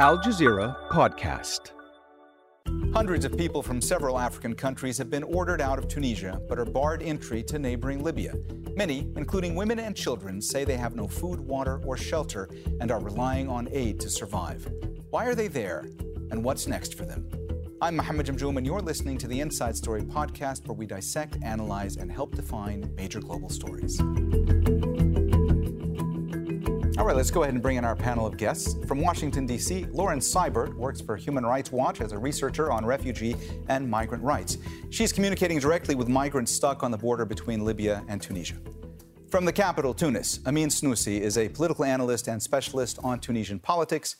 Al 0.00 0.18
Jazeera 0.18 0.76
Podcast. 0.88 1.70
Hundreds 2.92 3.24
of 3.24 3.38
people 3.38 3.62
from 3.62 3.80
several 3.80 4.18
African 4.18 4.52
countries 4.52 4.98
have 4.98 5.08
been 5.08 5.22
ordered 5.22 5.60
out 5.60 5.78
of 5.78 5.86
Tunisia 5.86 6.40
but 6.48 6.58
are 6.58 6.64
barred 6.64 7.00
entry 7.00 7.44
to 7.44 7.60
neighboring 7.60 8.02
Libya. 8.02 8.34
Many, 8.74 9.12
including 9.14 9.54
women 9.54 9.78
and 9.78 9.94
children, 9.94 10.42
say 10.42 10.64
they 10.64 10.76
have 10.76 10.96
no 10.96 11.06
food, 11.06 11.38
water, 11.38 11.80
or 11.84 11.96
shelter 11.96 12.48
and 12.80 12.90
are 12.90 12.98
relying 12.98 13.48
on 13.48 13.68
aid 13.70 14.00
to 14.00 14.10
survive. 14.10 14.66
Why 15.10 15.26
are 15.26 15.36
they 15.36 15.46
there, 15.46 15.88
and 16.32 16.42
what's 16.42 16.66
next 16.66 16.98
for 16.98 17.04
them? 17.04 17.30
I'm 17.80 17.94
Mohammed 17.94 18.26
Jamjoom, 18.26 18.56
and 18.56 18.66
you're 18.66 18.80
listening 18.80 19.16
to 19.18 19.28
the 19.28 19.38
Inside 19.38 19.76
Story 19.76 20.02
podcast, 20.02 20.66
where 20.66 20.74
we 20.74 20.86
dissect, 20.86 21.38
analyze, 21.44 21.98
and 21.98 22.10
help 22.10 22.34
define 22.34 22.92
major 22.96 23.20
global 23.20 23.48
stories. 23.48 24.00
All 26.96 27.04
right, 27.04 27.16
let's 27.16 27.32
go 27.32 27.42
ahead 27.42 27.54
and 27.54 27.62
bring 27.62 27.76
in 27.76 27.84
our 27.84 27.96
panel 27.96 28.24
of 28.24 28.36
guests. 28.36 28.76
From 28.86 29.00
Washington, 29.00 29.46
D.C., 29.46 29.86
Lauren 29.90 30.20
Seibert 30.20 30.72
works 30.74 31.00
for 31.00 31.16
Human 31.16 31.44
Rights 31.44 31.72
Watch 31.72 32.00
as 32.00 32.12
a 32.12 32.18
researcher 32.18 32.70
on 32.70 32.86
refugee 32.86 33.34
and 33.68 33.90
migrant 33.90 34.22
rights. 34.22 34.58
She's 34.90 35.12
communicating 35.12 35.58
directly 35.58 35.96
with 35.96 36.06
migrants 36.06 36.52
stuck 36.52 36.84
on 36.84 36.92
the 36.92 36.96
border 36.96 37.24
between 37.24 37.64
Libya 37.64 38.04
and 38.06 38.22
Tunisia. 38.22 38.54
From 39.28 39.44
the 39.44 39.52
capital, 39.52 39.92
Tunis, 39.92 40.38
Amine 40.46 40.68
Snoussi 40.68 41.20
is 41.20 41.36
a 41.36 41.48
political 41.48 41.84
analyst 41.84 42.28
and 42.28 42.40
specialist 42.40 43.00
on 43.02 43.18
Tunisian 43.18 43.58
politics. 43.58 44.14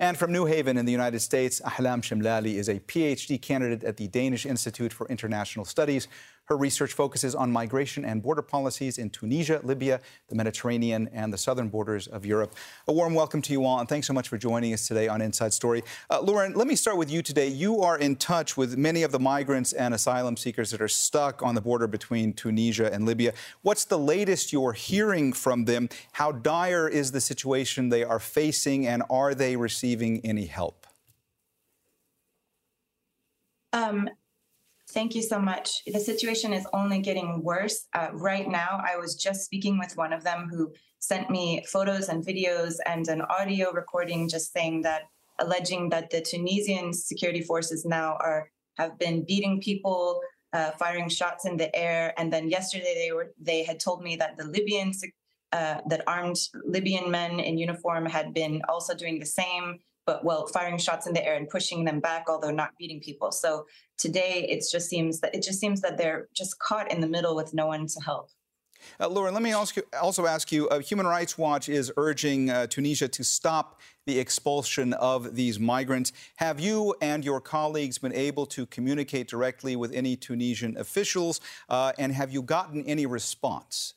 And 0.00 0.16
from 0.16 0.32
New 0.32 0.46
Haven 0.46 0.78
in 0.78 0.86
the 0.86 0.92
United 0.92 1.20
States, 1.20 1.60
Ahlam 1.60 2.00
Chemlali 2.00 2.54
is 2.54 2.70
a 2.70 2.80
PhD 2.80 3.40
candidate 3.40 3.84
at 3.84 3.98
the 3.98 4.08
Danish 4.08 4.46
Institute 4.46 4.92
for 4.92 5.06
International 5.08 5.66
Studies 5.66 6.08
her 6.46 6.56
research 6.56 6.92
focuses 6.92 7.34
on 7.34 7.50
migration 7.52 8.04
and 8.04 8.22
border 8.22 8.42
policies 8.42 8.98
in 8.98 9.10
Tunisia, 9.10 9.60
Libya, 9.62 10.00
the 10.28 10.34
Mediterranean, 10.34 11.08
and 11.12 11.32
the 11.32 11.38
southern 11.38 11.68
borders 11.68 12.06
of 12.06 12.24
Europe. 12.24 12.54
A 12.88 12.92
warm 12.92 13.14
welcome 13.14 13.42
to 13.42 13.52
you 13.52 13.64
all, 13.64 13.78
and 13.78 13.88
thanks 13.88 14.06
so 14.06 14.12
much 14.12 14.28
for 14.28 14.38
joining 14.38 14.72
us 14.72 14.86
today 14.86 15.08
on 15.08 15.20
Inside 15.20 15.52
Story. 15.52 15.82
Uh, 16.10 16.20
Lauren, 16.20 16.54
let 16.54 16.66
me 16.66 16.76
start 16.76 16.96
with 16.96 17.10
you 17.10 17.22
today. 17.22 17.48
You 17.48 17.82
are 17.82 17.98
in 17.98 18.16
touch 18.16 18.56
with 18.56 18.76
many 18.76 19.02
of 19.02 19.12
the 19.12 19.18
migrants 19.18 19.72
and 19.72 19.92
asylum 19.92 20.36
seekers 20.36 20.70
that 20.70 20.80
are 20.80 20.88
stuck 20.88 21.42
on 21.42 21.54
the 21.54 21.60
border 21.60 21.86
between 21.86 22.32
Tunisia 22.32 22.92
and 22.92 23.04
Libya. 23.04 23.32
What's 23.62 23.84
the 23.84 23.98
latest 23.98 24.52
you're 24.52 24.72
hearing 24.72 25.32
from 25.32 25.64
them? 25.64 25.88
How 26.12 26.32
dire 26.32 26.88
is 26.88 27.12
the 27.12 27.20
situation 27.20 27.88
they 27.88 28.04
are 28.04 28.20
facing, 28.20 28.86
and 28.86 29.02
are 29.10 29.34
they 29.34 29.56
receiving 29.56 30.24
any 30.24 30.46
help? 30.46 30.86
Um, 33.72 34.08
Thank 34.90 35.14
you 35.14 35.22
so 35.22 35.40
much. 35.40 35.82
The 35.86 35.98
situation 35.98 36.52
is 36.52 36.66
only 36.72 37.00
getting 37.00 37.42
worse. 37.42 37.86
Uh, 37.92 38.08
right 38.12 38.48
now, 38.48 38.80
I 38.84 38.96
was 38.96 39.16
just 39.16 39.44
speaking 39.44 39.78
with 39.78 39.96
one 39.96 40.12
of 40.12 40.22
them 40.22 40.48
who 40.50 40.72
sent 41.00 41.28
me 41.28 41.64
photos 41.70 42.08
and 42.08 42.24
videos 42.24 42.76
and 42.86 43.06
an 43.08 43.22
audio 43.22 43.72
recording 43.72 44.28
just 44.28 44.52
saying 44.52 44.82
that, 44.82 45.02
alleging 45.40 45.88
that 45.90 46.10
the 46.10 46.20
Tunisian 46.20 46.92
security 46.92 47.42
forces 47.42 47.84
now 47.84 48.16
are 48.20 48.48
have 48.78 48.98
been 48.98 49.24
beating 49.24 49.60
people, 49.60 50.20
uh, 50.52 50.70
firing 50.72 51.08
shots 51.08 51.46
in 51.46 51.56
the 51.56 51.74
air, 51.74 52.14
and 52.18 52.32
then 52.32 52.48
yesterday 52.48 52.94
they 52.94 53.12
were 53.12 53.32
they 53.40 53.64
had 53.64 53.80
told 53.80 54.02
me 54.02 54.16
that 54.16 54.36
the 54.36 54.44
Libyan 54.44 54.92
uh, 55.52 55.80
that 55.88 56.02
armed 56.06 56.36
Libyan 56.64 57.10
men 57.10 57.40
in 57.40 57.58
uniform 57.58 58.06
had 58.06 58.32
been 58.32 58.62
also 58.68 58.94
doing 58.94 59.18
the 59.18 59.26
same 59.26 59.78
but 60.06 60.24
well, 60.24 60.46
firing 60.46 60.78
shots 60.78 61.06
in 61.06 61.12
the 61.12 61.24
air 61.24 61.36
and 61.36 61.48
pushing 61.48 61.84
them 61.84 62.00
back, 62.00 62.24
although 62.28 62.50
not 62.50 62.70
beating 62.78 63.00
people. 63.00 63.32
So 63.32 63.66
today, 63.98 64.46
it 64.48 64.64
just 64.70 64.88
seems 64.88 65.20
that 65.20 65.34
it 65.34 65.42
just 65.42 65.60
seems 65.60 65.80
that 65.82 65.98
they're 65.98 66.28
just 66.34 66.58
caught 66.58 66.90
in 66.90 67.00
the 67.00 67.08
middle 67.08 67.34
with 67.34 67.52
no 67.52 67.66
one 67.66 67.86
to 67.86 68.00
help. 68.00 68.30
Uh, 69.00 69.08
Lauren, 69.08 69.34
let 69.34 69.42
me 69.42 69.52
ask 69.52 69.76
you, 69.76 69.82
also 70.00 70.26
ask 70.26 70.52
you 70.52 70.68
uh, 70.68 70.78
Human 70.78 71.06
Rights 71.06 71.36
Watch 71.36 71.68
is 71.68 71.92
urging 71.96 72.50
uh, 72.50 72.66
Tunisia 72.66 73.08
to 73.08 73.24
stop 73.24 73.80
the 74.04 74.18
expulsion 74.18 74.92
of 74.94 75.34
these 75.34 75.58
migrants. 75.58 76.12
Have 76.36 76.60
you 76.60 76.94
and 77.00 77.24
your 77.24 77.40
colleagues 77.40 77.98
been 77.98 78.12
able 78.12 78.46
to 78.46 78.66
communicate 78.66 79.28
directly 79.28 79.76
with 79.76 79.92
any 79.92 80.14
Tunisian 80.14 80.76
officials? 80.76 81.40
Uh, 81.68 81.92
and 81.98 82.12
have 82.12 82.30
you 82.30 82.42
gotten 82.42 82.84
any 82.84 83.06
response? 83.06 83.94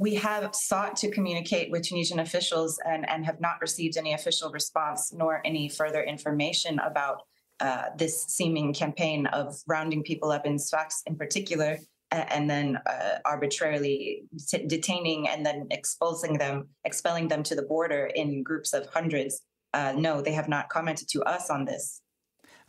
We 0.00 0.14
have 0.14 0.54
sought 0.54 0.96
to 0.96 1.10
communicate 1.10 1.70
with 1.70 1.82
Tunisian 1.82 2.20
officials 2.20 2.80
and, 2.86 3.06
and 3.10 3.22
have 3.26 3.38
not 3.38 3.60
received 3.60 3.98
any 3.98 4.14
official 4.14 4.50
response 4.50 5.12
nor 5.12 5.42
any 5.44 5.68
further 5.68 6.02
information 6.02 6.78
about 6.78 7.20
uh, 7.60 7.84
this 7.98 8.24
seeming 8.24 8.72
campaign 8.72 9.26
of 9.26 9.54
rounding 9.66 10.02
people 10.02 10.32
up 10.32 10.46
in 10.46 10.58
Sfax 10.58 11.02
in 11.06 11.16
particular 11.16 11.76
and 12.10 12.48
then 12.48 12.78
uh, 12.86 13.18
arbitrarily 13.26 14.22
t- 14.48 14.66
detaining 14.66 15.28
and 15.28 15.44
then 15.44 15.68
expulsing 15.70 16.38
them, 16.38 16.68
expelling 16.86 17.28
them 17.28 17.42
to 17.42 17.54
the 17.54 17.62
border 17.62 18.06
in 18.06 18.42
groups 18.42 18.72
of 18.72 18.86
hundreds. 18.86 19.42
Uh, 19.74 19.92
no, 19.94 20.22
they 20.22 20.32
have 20.32 20.48
not 20.48 20.70
commented 20.70 21.08
to 21.10 21.22
us 21.24 21.50
on 21.50 21.66
this. 21.66 22.00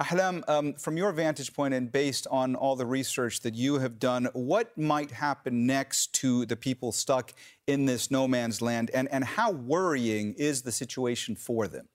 Ahlam, 0.01 0.47
um, 0.49 0.73
from 0.73 0.97
your 0.97 1.11
vantage 1.11 1.53
point 1.53 1.73
and 1.73 1.91
based 1.91 2.25
on 2.31 2.55
all 2.55 2.75
the 2.75 2.85
research 2.85 3.41
that 3.41 3.53
you 3.53 3.77
have 3.79 3.99
done, 3.99 4.27
what 4.33 4.75
might 4.75 5.11
happen 5.11 5.67
next 5.67 6.13
to 6.13 6.45
the 6.47 6.55
people 6.55 6.91
stuck 6.91 7.33
in 7.67 7.85
this 7.85 8.09
no 8.09 8.27
man's 8.27 8.61
land, 8.61 8.89
and, 8.93 9.07
and 9.11 9.23
how 9.23 9.51
worrying 9.51 10.33
is 10.33 10.63
the 10.63 10.71
situation 10.71 11.35
for 11.35 11.67
them? 11.67 11.87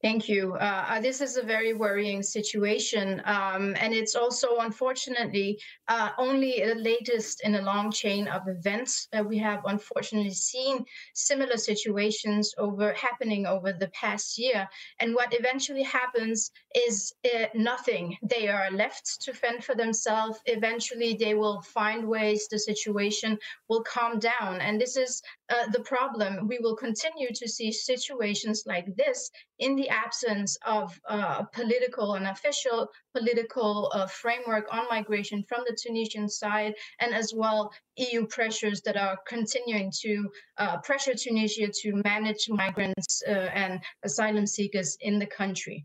Thank 0.00 0.28
you. 0.28 0.54
Uh, 0.54 0.84
uh, 0.90 1.00
this 1.00 1.20
is 1.20 1.36
a 1.36 1.42
very 1.42 1.74
worrying 1.74 2.22
situation. 2.22 3.20
Um, 3.24 3.74
and 3.80 3.92
it's 3.92 4.14
also, 4.14 4.58
unfortunately, 4.58 5.58
uh, 5.88 6.10
only 6.18 6.62
the 6.64 6.76
latest 6.76 7.40
in 7.42 7.56
a 7.56 7.62
long 7.62 7.90
chain 7.90 8.28
of 8.28 8.42
events. 8.46 9.08
Uh, 9.12 9.24
we 9.24 9.38
have 9.38 9.60
unfortunately 9.66 10.34
seen 10.34 10.84
similar 11.14 11.56
situations 11.56 12.54
over 12.58 12.92
happening 12.92 13.44
over 13.44 13.72
the 13.72 13.88
past 13.88 14.38
year. 14.38 14.68
And 15.00 15.16
what 15.16 15.34
eventually 15.34 15.82
happens 15.82 16.52
is 16.86 17.12
uh, 17.34 17.46
nothing. 17.54 18.16
They 18.22 18.46
are 18.46 18.70
left 18.70 19.20
to 19.22 19.34
fend 19.34 19.64
for 19.64 19.74
themselves. 19.74 20.38
Eventually, 20.46 21.14
they 21.14 21.34
will 21.34 21.60
find 21.62 22.06
ways 22.06 22.46
the 22.46 22.60
situation 22.60 23.36
will 23.68 23.82
calm 23.82 24.20
down. 24.20 24.60
And 24.60 24.80
this 24.80 24.96
is 24.96 25.20
uh, 25.48 25.66
the 25.72 25.80
problem. 25.80 26.46
We 26.46 26.60
will 26.60 26.76
continue 26.76 27.30
to 27.34 27.48
see 27.48 27.72
situations 27.72 28.62
like 28.64 28.94
this 28.94 29.28
in 29.58 29.76
the 29.76 29.88
absence 29.88 30.56
of 30.64 30.98
uh, 31.08 31.42
political 31.44 32.14
and 32.14 32.26
official 32.26 32.88
political 33.14 33.90
uh, 33.94 34.06
framework 34.06 34.66
on 34.70 34.86
migration 34.88 35.42
from 35.48 35.62
the 35.66 35.76
Tunisian 35.80 36.28
side, 36.28 36.74
and 37.00 37.14
as 37.14 37.32
well 37.34 37.72
EU 37.96 38.26
pressures 38.26 38.80
that 38.82 38.96
are 38.96 39.18
continuing 39.26 39.92
to 40.02 40.30
uh, 40.58 40.78
pressure 40.78 41.14
Tunisia 41.14 41.68
to 41.82 42.00
manage 42.04 42.46
migrants 42.48 43.22
uh, 43.26 43.30
and 43.30 43.80
asylum 44.04 44.46
seekers 44.46 44.96
in 45.00 45.18
the 45.18 45.26
country. 45.26 45.84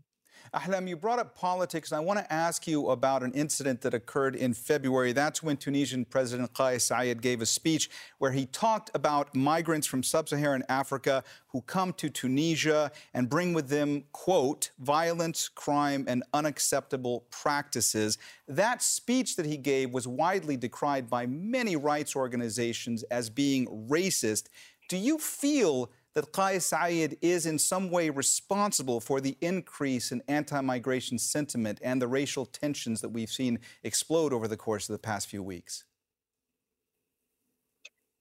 Ahlam, 0.54 0.88
you 0.88 0.96
brought 0.96 1.18
up 1.18 1.34
politics, 1.34 1.90
and 1.90 1.96
I 1.96 2.00
want 2.00 2.20
to 2.20 2.32
ask 2.32 2.68
you 2.68 2.90
about 2.90 3.24
an 3.24 3.32
incident 3.32 3.80
that 3.80 3.92
occurred 3.92 4.36
in 4.36 4.54
February. 4.54 5.12
That's 5.12 5.42
when 5.42 5.56
Tunisian 5.56 6.04
President 6.04 6.52
Kais 6.54 6.88
Saied 6.88 7.20
gave 7.20 7.42
a 7.42 7.46
speech 7.46 7.90
where 8.18 8.30
he 8.30 8.46
talked 8.46 8.88
about 8.94 9.34
migrants 9.34 9.84
from 9.84 10.04
sub 10.04 10.28
Saharan 10.28 10.62
Africa 10.68 11.24
who 11.48 11.60
come 11.62 11.92
to 11.94 12.08
Tunisia 12.08 12.92
and 13.14 13.28
bring 13.28 13.52
with 13.52 13.68
them, 13.68 14.04
quote, 14.12 14.70
violence, 14.78 15.48
crime, 15.48 16.04
and 16.06 16.22
unacceptable 16.32 17.24
practices. 17.32 18.16
That 18.46 18.80
speech 18.80 19.34
that 19.34 19.46
he 19.46 19.56
gave 19.56 19.90
was 19.90 20.06
widely 20.06 20.56
decried 20.56 21.10
by 21.10 21.26
many 21.26 21.74
rights 21.74 22.14
organizations 22.14 23.02
as 23.04 23.28
being 23.28 23.66
racist. 23.88 24.44
Do 24.88 24.98
you 24.98 25.18
feel 25.18 25.90
that 26.14 26.32
Kais 26.32 26.70
Saied 26.70 27.18
is 27.20 27.46
in 27.46 27.58
some 27.58 27.90
way 27.90 28.10
responsible 28.10 29.00
for 29.00 29.20
the 29.20 29.36
increase 29.40 30.12
in 30.12 30.22
anti 30.28 30.60
migration 30.60 31.18
sentiment 31.18 31.80
and 31.82 32.00
the 32.00 32.08
racial 32.08 32.46
tensions 32.46 33.00
that 33.00 33.10
we've 33.10 33.30
seen 33.30 33.58
explode 33.82 34.32
over 34.32 34.48
the 34.48 34.56
course 34.56 34.88
of 34.88 34.94
the 34.94 34.98
past 34.98 35.28
few 35.28 35.42
weeks? 35.42 35.84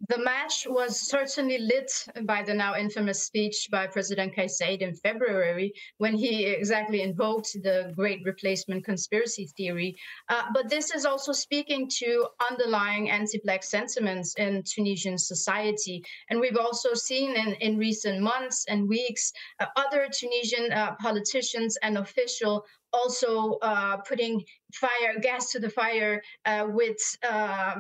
The 0.10 0.18
match 0.18 0.68
was 0.68 1.00
certainly 1.00 1.58
lit 1.58 1.90
by 2.24 2.44
the 2.44 2.54
now 2.54 2.76
infamous 2.76 3.24
speech 3.24 3.70
by 3.72 3.88
President 3.88 4.36
Kais 4.36 4.58
Saied 4.58 4.82
in 4.82 4.94
February 4.96 5.72
when 5.98 6.14
he 6.14 6.46
exactly 6.46 7.02
invoked 7.02 7.54
the 7.64 7.94
great 7.96 8.20
replacement 8.26 8.84
conspiracy 8.84 9.48
theory. 9.56 9.96
Uh, 10.28 10.44
but 10.54 10.70
this 10.70 10.94
is 10.94 11.06
also 11.06 11.32
speaking 11.32 11.90
to 12.00 12.28
underlying 12.52 13.12
anti 13.12 13.40
Black 13.46 13.64
sentiments 13.64 14.36
in 14.36 14.62
Tunisian 14.64 15.18
society. 15.18 16.04
And 16.30 16.42
we've 16.42 16.58
also 16.58 16.94
seen 16.96 17.38
in, 17.38 17.54
in 17.62 17.78
recent 17.78 18.20
months 18.20 18.66
and 18.68 18.90
weeks 18.90 19.32
uh, 19.62 19.68
other 19.78 20.10
Tunisian 20.12 20.74
uh, 20.74 20.96
politicians 20.96 21.78
and 21.82 21.98
officials 21.98 22.64
also 22.92 23.54
uh, 23.62 23.98
putting 23.98 24.44
fire 24.74 25.18
gas 25.22 25.52
to 25.52 25.60
the 25.60 25.70
fire 25.70 26.22
uh, 26.46 26.68
with 26.70 26.98
uh, 27.24 27.76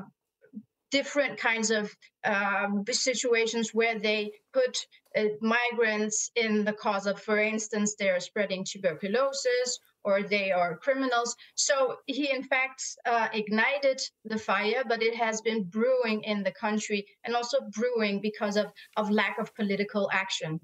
different 0.94 1.40
kinds 1.40 1.72
of 1.72 1.92
um, 2.24 2.86
situations 2.92 3.74
where 3.74 3.98
they 3.98 4.32
put 4.54 4.76
uh, 5.18 5.24
migrants 5.42 6.30
in 6.36 6.64
the 6.64 6.74
cause 6.86 7.08
of, 7.08 7.20
for 7.20 7.40
instance, 7.40 7.96
they're 7.98 8.20
spreading 8.20 8.64
tuberculosis 8.64 9.80
or 10.04 10.22
they 10.22 10.52
are 10.52 10.78
criminals. 10.78 11.36
So 11.56 11.98
he, 12.06 12.30
in 12.30 12.44
fact, 12.44 12.80
uh, 13.08 13.28
ignited 13.34 14.00
the 14.24 14.38
fire, 14.38 14.84
but 14.88 15.02
it 15.02 15.16
has 15.16 15.42
been 15.42 15.64
brewing 15.64 16.22
in 16.32 16.44
the 16.44 16.52
country 16.66 17.08
and 17.24 17.36
also 17.36 17.58
brewing 17.80 18.22
because 18.22 18.56
of, 18.56 18.68
of 18.96 19.10
lack 19.10 19.40
of 19.40 19.56
political 19.56 20.10
action. 20.14 20.60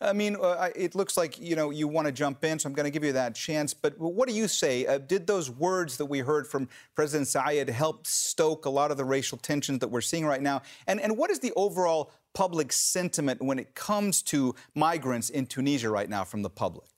Amine, 0.00 0.36
uh, 0.36 0.70
it 0.74 0.94
looks 0.94 1.16
like 1.16 1.38
you 1.40 1.56
know 1.56 1.70
you 1.70 1.88
want 1.88 2.06
to 2.06 2.12
jump 2.12 2.44
in, 2.44 2.58
so 2.58 2.68
I'm 2.68 2.74
going 2.74 2.84
to 2.84 2.90
give 2.90 3.04
you 3.04 3.12
that 3.12 3.34
chance. 3.34 3.74
But 3.74 3.98
what 3.98 4.28
do 4.28 4.34
you 4.34 4.48
say? 4.48 4.86
Uh, 4.86 4.98
did 4.98 5.26
those 5.26 5.50
words 5.50 5.96
that 5.96 6.06
we 6.06 6.20
heard 6.20 6.46
from 6.46 6.68
President 6.94 7.28
Saied 7.28 7.68
help 7.68 8.06
stoke 8.06 8.66
a 8.66 8.70
lot 8.70 8.90
of 8.90 8.96
the 8.96 9.04
racial 9.04 9.38
tensions 9.38 9.78
that 9.80 9.88
we're 9.88 10.00
seeing 10.00 10.26
right 10.26 10.42
now? 10.42 10.62
And 10.86 11.00
and 11.00 11.16
what 11.16 11.30
is 11.30 11.38
the 11.38 11.52
overall 11.56 12.12
public 12.34 12.72
sentiment 12.72 13.40
when 13.40 13.58
it 13.58 13.74
comes 13.74 14.22
to 14.22 14.54
migrants 14.74 15.30
in 15.30 15.46
Tunisia 15.46 15.88
right 15.88 16.08
now 16.08 16.24
from 16.24 16.42
the 16.42 16.50
public? 16.50 16.88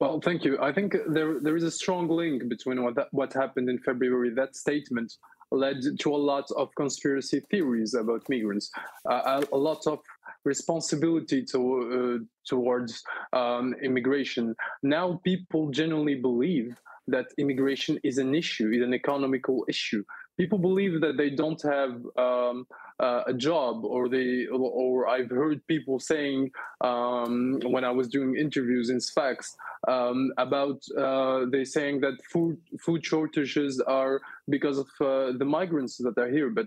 Well, 0.00 0.20
thank 0.20 0.44
you. 0.44 0.58
I 0.60 0.72
think 0.72 0.94
there 1.08 1.40
there 1.40 1.56
is 1.56 1.64
a 1.64 1.70
strong 1.70 2.08
link 2.08 2.48
between 2.48 2.82
what 2.84 2.94
that, 2.94 3.08
what 3.10 3.32
happened 3.32 3.68
in 3.68 3.78
February. 3.78 4.30
That 4.30 4.54
statement 4.54 5.12
led 5.50 5.76
to 5.98 6.14
a 6.14 6.16
lot 6.16 6.44
of 6.56 6.72
conspiracy 6.76 7.40
theories 7.50 7.94
about 7.94 8.22
migrants, 8.28 8.70
uh, 9.10 9.42
a, 9.42 9.54
a, 9.54 9.56
lot 9.56 9.86
of 9.86 10.00
responsibility 10.44 11.44
to, 11.44 12.20
uh, 12.20 12.24
towards 12.46 13.02
um, 13.32 13.74
immigration. 13.82 14.54
Now 14.82 15.20
people 15.24 15.70
generally 15.70 16.16
believe 16.16 16.76
that 17.08 17.26
immigration 17.38 17.98
is 18.04 18.18
an 18.18 18.34
issue, 18.34 18.70
is 18.70 18.82
an 18.82 18.94
economical 18.94 19.64
issue. 19.68 20.04
People 20.38 20.58
believe 20.58 21.00
that 21.00 21.16
they 21.16 21.30
don't 21.30 21.60
have 21.62 21.94
um, 22.16 22.66
uh, 23.00 23.22
a 23.26 23.34
job, 23.34 23.84
or 23.84 24.08
they, 24.08 24.46
or 24.46 25.08
I've 25.08 25.30
heard 25.30 25.66
people 25.66 25.98
saying 25.98 26.50
um, 26.80 27.60
when 27.64 27.84
I 27.84 27.90
was 27.90 28.08
doing 28.08 28.36
interviews 28.36 28.90
in 28.90 29.00
Sfax 29.00 29.56
um, 29.86 30.32
about 30.38 30.80
uh, 30.96 31.46
they 31.50 31.64
saying 31.64 32.00
that 32.00 32.14
food 32.32 32.56
food 32.80 33.04
shortages 33.04 33.80
are 33.80 34.20
because 34.48 34.78
of 34.78 34.88
uh, 35.00 35.32
the 35.38 35.44
migrants 35.44 35.96
that 35.98 36.16
are 36.18 36.30
here, 36.30 36.50
but 36.50 36.66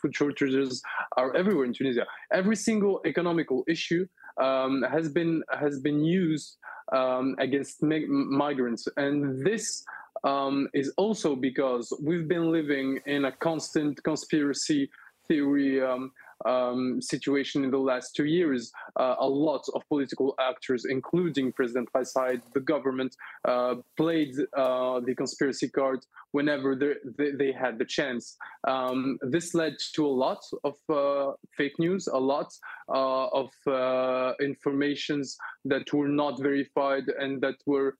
food 0.00 0.14
shortages 0.14 0.82
are 1.16 1.34
everywhere 1.34 1.64
in 1.64 1.72
Tunisia. 1.72 2.06
Every 2.32 2.56
single 2.56 3.00
economical 3.06 3.64
issue 3.68 4.06
um, 4.40 4.82
has 4.90 5.08
been 5.08 5.42
has 5.50 5.80
been 5.80 6.04
used 6.04 6.56
um, 6.92 7.36
against 7.38 7.82
migrants, 7.82 8.88
and 8.96 9.44
this 9.46 9.84
um, 10.24 10.68
is 10.74 10.92
also 10.96 11.36
because 11.36 11.92
we've 12.02 12.28
been 12.28 12.50
living 12.50 13.00
in 13.06 13.26
a 13.26 13.32
constant 13.32 14.02
conspiracy 14.02 14.90
theory 15.28 15.82
um, 15.82 16.10
um, 16.46 17.00
situation 17.02 17.64
in 17.64 17.70
the 17.70 17.78
last 17.78 18.14
two 18.14 18.24
years. 18.24 18.72
Uh, 18.98 19.16
a 19.18 19.28
lot 19.28 19.64
of 19.74 19.82
political 19.88 20.34
actors, 20.40 20.84
including 20.88 21.52
President 21.52 21.88
Faisal, 21.92 22.40
the 22.54 22.60
government, 22.60 23.14
uh, 23.46 23.76
played 23.96 24.34
uh, 24.56 25.00
the 25.00 25.14
conspiracy 25.16 25.68
card 25.68 26.00
whenever 26.32 26.76
they, 26.76 27.30
they, 27.32 27.52
had 27.52 27.78
the 27.78 27.84
chance. 27.84 28.36
Um, 28.66 29.18
this 29.22 29.54
led 29.54 29.76
to 29.94 30.06
a 30.06 30.14
lot 30.26 30.42
of 30.64 30.74
uh, 30.88 31.32
fake 31.56 31.78
news, 31.78 32.06
a 32.06 32.18
lot 32.18 32.52
uh, 32.88 33.26
of 33.28 33.50
uh, 33.66 34.32
informations 34.40 35.36
that 35.64 35.92
were 35.92 36.08
not 36.08 36.40
verified 36.40 37.04
and 37.18 37.40
that 37.40 37.56
were 37.66 37.96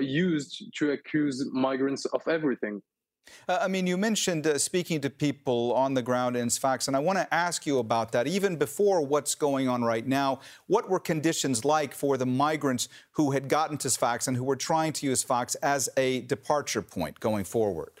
used 0.00 0.70
to 0.76 0.92
accuse 0.92 1.44
migrants 1.52 2.04
of 2.06 2.26
everything. 2.28 2.82
Uh, 3.48 3.58
Amine, 3.62 3.86
you 3.86 3.96
mentioned 3.96 4.46
uh, 4.46 4.58
speaking 4.58 5.00
to 5.00 5.10
people 5.10 5.72
on 5.74 5.94
the 5.94 6.02
ground 6.02 6.36
in 6.36 6.50
Sfax, 6.50 6.88
and 6.88 6.96
I 6.96 7.00
want 7.00 7.18
to 7.18 7.32
ask 7.32 7.66
you 7.66 7.78
about 7.78 8.12
that. 8.12 8.26
Even 8.26 8.56
before 8.56 9.02
what's 9.02 9.34
going 9.34 9.68
on 9.68 9.82
right 9.82 10.06
now, 10.06 10.40
what 10.66 10.88
were 10.88 11.00
conditions 11.00 11.64
like 11.64 11.94
for 11.94 12.16
the 12.16 12.26
migrants 12.26 12.88
who 13.12 13.30
had 13.30 13.48
gotten 13.48 13.78
to 13.78 13.90
Sfax 13.90 14.28
and 14.28 14.36
who 14.36 14.44
were 14.44 14.56
trying 14.56 14.92
to 14.94 15.06
use 15.06 15.20
Sfax 15.20 15.54
as 15.56 15.88
a 15.96 16.22
departure 16.22 16.82
point 16.82 17.20
going 17.20 17.44
forward? 17.44 18.00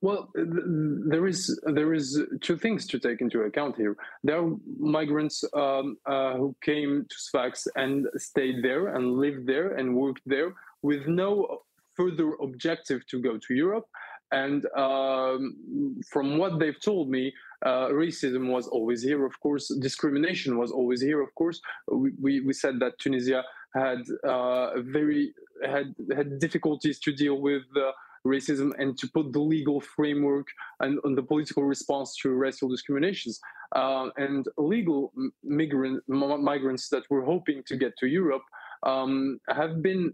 Well, 0.00 0.30
there 0.34 1.26
is 1.26 1.60
there 1.64 1.92
is 1.94 2.20
two 2.40 2.56
things 2.56 2.86
to 2.88 2.98
take 2.98 3.20
into 3.20 3.42
account 3.42 3.76
here. 3.76 3.96
There 4.24 4.38
are 4.42 4.50
migrants 4.78 5.44
um, 5.54 5.96
uh, 6.06 6.34
who 6.34 6.54
came 6.62 7.06
to 7.08 7.16
Sfax 7.18 7.68
and 7.76 8.06
stayed 8.16 8.62
there 8.62 8.94
and 8.94 9.18
lived 9.18 9.46
there 9.46 9.76
and 9.76 9.94
worked 9.94 10.22
there 10.26 10.54
with 10.82 11.06
no 11.06 11.62
further 11.94 12.32
objective 12.40 13.06
to 13.08 13.20
go 13.20 13.38
to 13.38 13.54
Europe. 13.54 13.86
And 14.32 14.64
um, 14.76 16.00
from 16.10 16.38
what 16.38 16.58
they've 16.58 16.80
told 16.80 17.10
me, 17.10 17.34
uh, 17.66 17.88
racism 17.88 18.50
was 18.50 18.66
always 18.66 19.02
here, 19.02 19.26
of 19.26 19.38
course. 19.40 19.68
Discrimination 19.78 20.56
was 20.56 20.72
always 20.72 21.02
here, 21.02 21.20
of 21.20 21.34
course. 21.34 21.60
We, 21.86 22.12
we, 22.18 22.40
we 22.40 22.54
said 22.54 22.80
that 22.80 22.98
Tunisia 22.98 23.44
had 23.74 24.02
uh, 24.24 24.80
very 24.80 25.34
had 25.64 25.94
had 26.16 26.38
difficulties 26.38 26.98
to 27.00 27.12
deal 27.12 27.40
with 27.40 27.62
uh, 27.76 27.92
racism 28.26 28.72
and 28.78 28.96
to 28.98 29.08
put 29.08 29.32
the 29.32 29.40
legal 29.40 29.80
framework 29.80 30.46
and, 30.80 30.98
and 31.04 31.16
the 31.16 31.22
political 31.22 31.64
response 31.64 32.16
to 32.16 32.30
racial 32.30 32.68
discriminations. 32.68 33.40
Uh, 33.74 34.10
and 34.16 34.48
legal 34.58 35.12
migrant 35.42 36.02
migrants 36.08 36.88
that 36.88 37.04
were 37.10 37.24
hoping 37.24 37.62
to 37.66 37.76
get 37.76 37.96
to 37.98 38.06
Europe 38.06 38.42
um, 38.82 39.40
have 39.48 39.82
been 39.82 40.12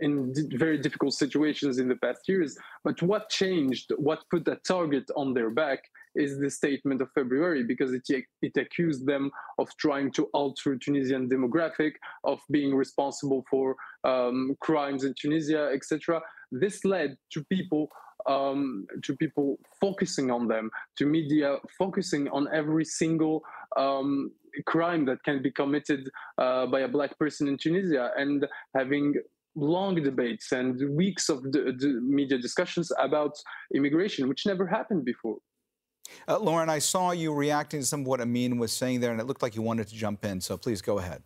in 0.00 0.34
very 0.58 0.78
difficult 0.78 1.14
situations 1.14 1.78
in 1.78 1.88
the 1.88 1.96
past 1.96 2.28
years. 2.28 2.56
But 2.84 3.00
what 3.02 3.28
changed, 3.30 3.92
what 3.96 4.22
put 4.30 4.44
that 4.44 4.64
target 4.64 5.10
on 5.16 5.34
their 5.34 5.50
back, 5.50 5.80
is 6.14 6.38
the 6.38 6.50
statement 6.50 7.00
of 7.00 7.10
February, 7.12 7.62
because 7.64 7.92
it, 7.92 8.02
it 8.42 8.56
accused 8.56 9.06
them 9.06 9.30
of 9.58 9.68
trying 9.76 10.12
to 10.12 10.24
alter 10.34 10.76
Tunisian 10.76 11.28
demographic, 11.28 11.92
of 12.24 12.40
being 12.50 12.74
responsible 12.74 13.44
for 13.50 13.76
um, 14.04 14.56
crimes 14.60 15.04
in 15.04 15.14
Tunisia, 15.20 15.70
etc. 15.72 16.20
This 16.52 16.84
led 16.84 17.16
to 17.32 17.44
people 17.44 17.88
um, 18.26 18.86
to 19.04 19.16
people 19.16 19.58
focusing 19.80 20.30
on 20.30 20.48
them, 20.48 20.70
to 20.96 21.06
media 21.06 21.56
focusing 21.78 22.28
on 22.28 22.48
every 22.52 22.84
single 22.84 23.42
um, 23.76 24.32
crime 24.66 25.04
that 25.06 25.22
can 25.24 25.42
be 25.42 25.50
committed 25.50 26.10
uh, 26.38 26.66
by 26.66 26.80
a 26.80 26.88
black 26.88 27.18
person 27.18 27.48
in 27.48 27.56
Tunisia 27.56 28.10
and 28.16 28.46
having 28.74 29.14
long 29.54 29.96
debates 29.96 30.52
and 30.52 30.96
weeks 30.96 31.28
of 31.28 31.42
the, 31.42 31.74
the 31.78 32.00
media 32.02 32.38
discussions 32.38 32.92
about 32.98 33.32
immigration, 33.74 34.28
which 34.28 34.46
never 34.46 34.66
happened 34.66 35.04
before. 35.04 35.38
Uh, 36.26 36.38
Lauren, 36.38 36.68
I 36.68 36.78
saw 36.78 37.12
you 37.12 37.32
reacting 37.32 37.80
to 37.80 37.86
some 37.86 38.00
of 38.00 38.06
what 38.06 38.20
Amine 38.20 38.58
was 38.58 38.72
saying 38.72 39.00
there, 39.00 39.12
and 39.12 39.20
it 39.20 39.26
looked 39.26 39.42
like 39.42 39.54
you 39.54 39.62
wanted 39.62 39.88
to 39.88 39.94
jump 39.94 40.24
in. 40.24 40.40
So 40.40 40.56
please 40.56 40.82
go 40.82 40.98
ahead. 40.98 41.22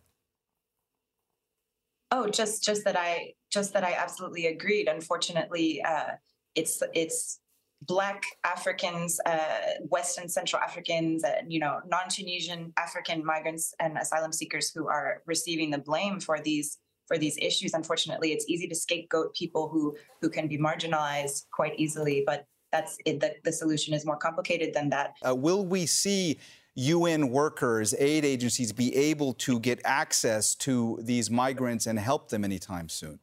Oh, 2.11 2.29
just 2.29 2.63
just 2.63 2.83
that 2.85 2.95
I 2.95 3.33
just 3.51 3.73
that 3.73 3.83
I 3.83 3.93
absolutely 3.93 4.47
agreed. 4.47 4.87
Unfortunately, 4.87 5.81
uh, 5.81 6.11
it's 6.55 6.81
it's 6.93 7.39
Black 7.81 8.23
Africans, 8.45 9.19
uh, 9.25 9.81
West 9.89 10.17
and 10.17 10.31
Central 10.31 10.61
Africans, 10.61 11.23
and 11.23 11.51
you 11.51 11.59
know 11.59 11.79
non-Tunisian 11.87 12.73
African 12.77 13.25
migrants 13.25 13.73
and 13.79 13.97
asylum 13.97 14.31
seekers 14.31 14.71
who 14.71 14.87
are 14.87 15.21
receiving 15.25 15.71
the 15.71 15.79
blame 15.79 16.19
for 16.19 16.39
these 16.39 16.77
for 17.07 17.17
these 17.17 17.37
issues. 17.37 17.73
Unfortunately, 17.73 18.31
it's 18.31 18.45
easy 18.47 18.67
to 18.67 18.75
scapegoat 18.75 19.33
people 19.33 19.67
who 19.67 19.95
who 20.21 20.29
can 20.29 20.47
be 20.47 20.57
marginalized 20.57 21.45
quite 21.51 21.73
easily, 21.79 22.23
but 22.25 22.45
that's 22.73 22.97
it, 23.05 23.19
the, 23.19 23.35
the 23.43 23.53
solution 23.53 23.93
is 23.93 24.05
more 24.05 24.17
complicated 24.17 24.73
than 24.73 24.89
that. 24.89 25.15
Uh, 25.25 25.35
will 25.35 25.65
we 25.65 25.85
see 25.85 26.39
UN 26.75 27.29
workers, 27.29 27.93
aid 27.99 28.25
agencies 28.25 28.73
be 28.73 28.93
able 28.95 29.33
to 29.33 29.59
get 29.59 29.79
access 29.85 30.55
to 30.55 30.99
these 31.01 31.29
migrants 31.29 31.85
and 31.85 31.99
help 31.99 32.29
them 32.29 32.43
anytime 32.43 32.89
soon? 32.89 33.19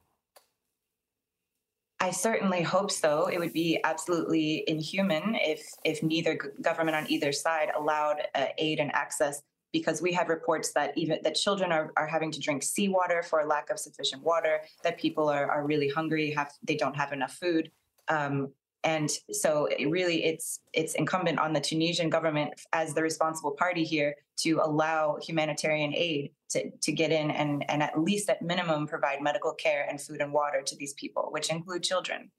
I 1.98 2.12
certainly 2.12 2.62
hope 2.62 2.90
so. 2.90 3.26
It 3.26 3.38
would 3.38 3.52
be 3.52 3.78
absolutely 3.84 4.64
inhuman 4.66 5.34
if 5.34 5.60
if 5.84 6.02
neither 6.02 6.38
government 6.62 6.96
on 6.96 7.10
either 7.10 7.32
side 7.32 7.70
allowed 7.76 8.22
uh, 8.34 8.46
aid 8.56 8.78
and 8.78 8.94
access 8.94 9.42
because 9.72 10.00
we 10.00 10.12
have 10.12 10.28
reports 10.28 10.72
that 10.72 10.96
even 10.96 11.18
that 11.24 11.34
children 11.34 11.72
are, 11.72 11.92
are 11.96 12.06
having 12.06 12.30
to 12.32 12.40
drink 12.40 12.62
seawater 12.62 13.22
for 13.22 13.40
a 13.40 13.46
lack 13.46 13.68
of 13.68 13.78
sufficient 13.78 14.22
water, 14.22 14.60
that 14.82 14.98
people 14.98 15.28
are, 15.28 15.50
are 15.50 15.66
really 15.66 15.88
hungry, 15.88 16.30
have 16.30 16.52
they 16.62 16.76
don't 16.76 16.96
have 16.96 17.12
enough 17.12 17.32
food. 17.32 17.70
Um, 18.08 18.52
and 18.84 19.10
so 19.32 19.66
it 19.66 19.90
really 19.90 20.24
it's 20.24 20.60
it's 20.72 20.94
incumbent 20.94 21.38
on 21.38 21.52
the 21.52 21.60
Tunisian 21.60 22.08
government 22.08 22.54
as 22.72 22.94
the 22.94 23.02
responsible 23.02 23.52
party 23.52 23.84
here 23.84 24.14
to 24.38 24.60
allow 24.62 25.18
humanitarian 25.20 25.94
aid 25.94 26.32
to, 26.50 26.70
to 26.70 26.92
get 26.92 27.12
in 27.12 27.30
and, 27.30 27.68
and 27.70 27.82
at 27.82 28.00
least 28.00 28.30
at 28.30 28.42
minimum 28.42 28.86
provide 28.86 29.20
medical 29.20 29.52
care 29.52 29.86
and 29.88 30.00
food 30.00 30.20
and 30.20 30.32
water 30.32 30.62
to 30.62 30.76
these 30.76 30.94
people, 30.94 31.28
which 31.30 31.50
include 31.50 31.82
children. 31.82 32.30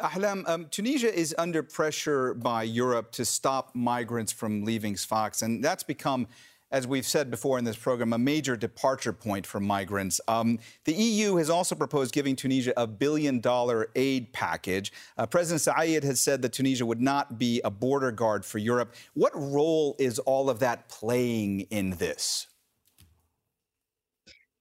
Ahlam, 0.00 0.46
um, 0.48 0.66
Tunisia 0.70 1.14
is 1.14 1.34
under 1.38 1.62
pressure 1.62 2.34
by 2.34 2.62
Europe 2.62 3.12
to 3.12 3.24
stop 3.24 3.74
migrants 3.74 4.32
from 4.32 4.64
leaving 4.64 4.96
Sfax, 4.96 5.40
and 5.40 5.64
that's 5.64 5.82
become 5.82 6.26
as 6.70 6.86
we've 6.86 7.06
said 7.06 7.30
before 7.30 7.58
in 7.58 7.64
this 7.64 7.76
program, 7.76 8.12
a 8.12 8.18
major 8.18 8.56
departure 8.56 9.12
point 9.12 9.46
for 9.46 9.60
migrants. 9.60 10.20
Um, 10.28 10.58
the 10.84 10.92
EU 10.92 11.36
has 11.36 11.48
also 11.48 11.74
proposed 11.74 12.12
giving 12.12 12.34
Tunisia 12.34 12.72
a 12.76 12.86
billion 12.86 13.40
dollar 13.40 13.88
aid 13.94 14.32
package. 14.32 14.92
Uh, 15.16 15.26
President 15.26 15.62
Saied 15.62 16.02
has 16.02 16.20
said 16.20 16.42
that 16.42 16.52
Tunisia 16.52 16.84
would 16.84 17.00
not 17.00 17.38
be 17.38 17.60
a 17.64 17.70
border 17.70 18.10
guard 18.10 18.44
for 18.44 18.58
Europe. 18.58 18.94
What 19.14 19.32
role 19.34 19.94
is 19.98 20.18
all 20.20 20.50
of 20.50 20.58
that 20.60 20.88
playing 20.88 21.60
in 21.70 21.90
this? 21.90 22.48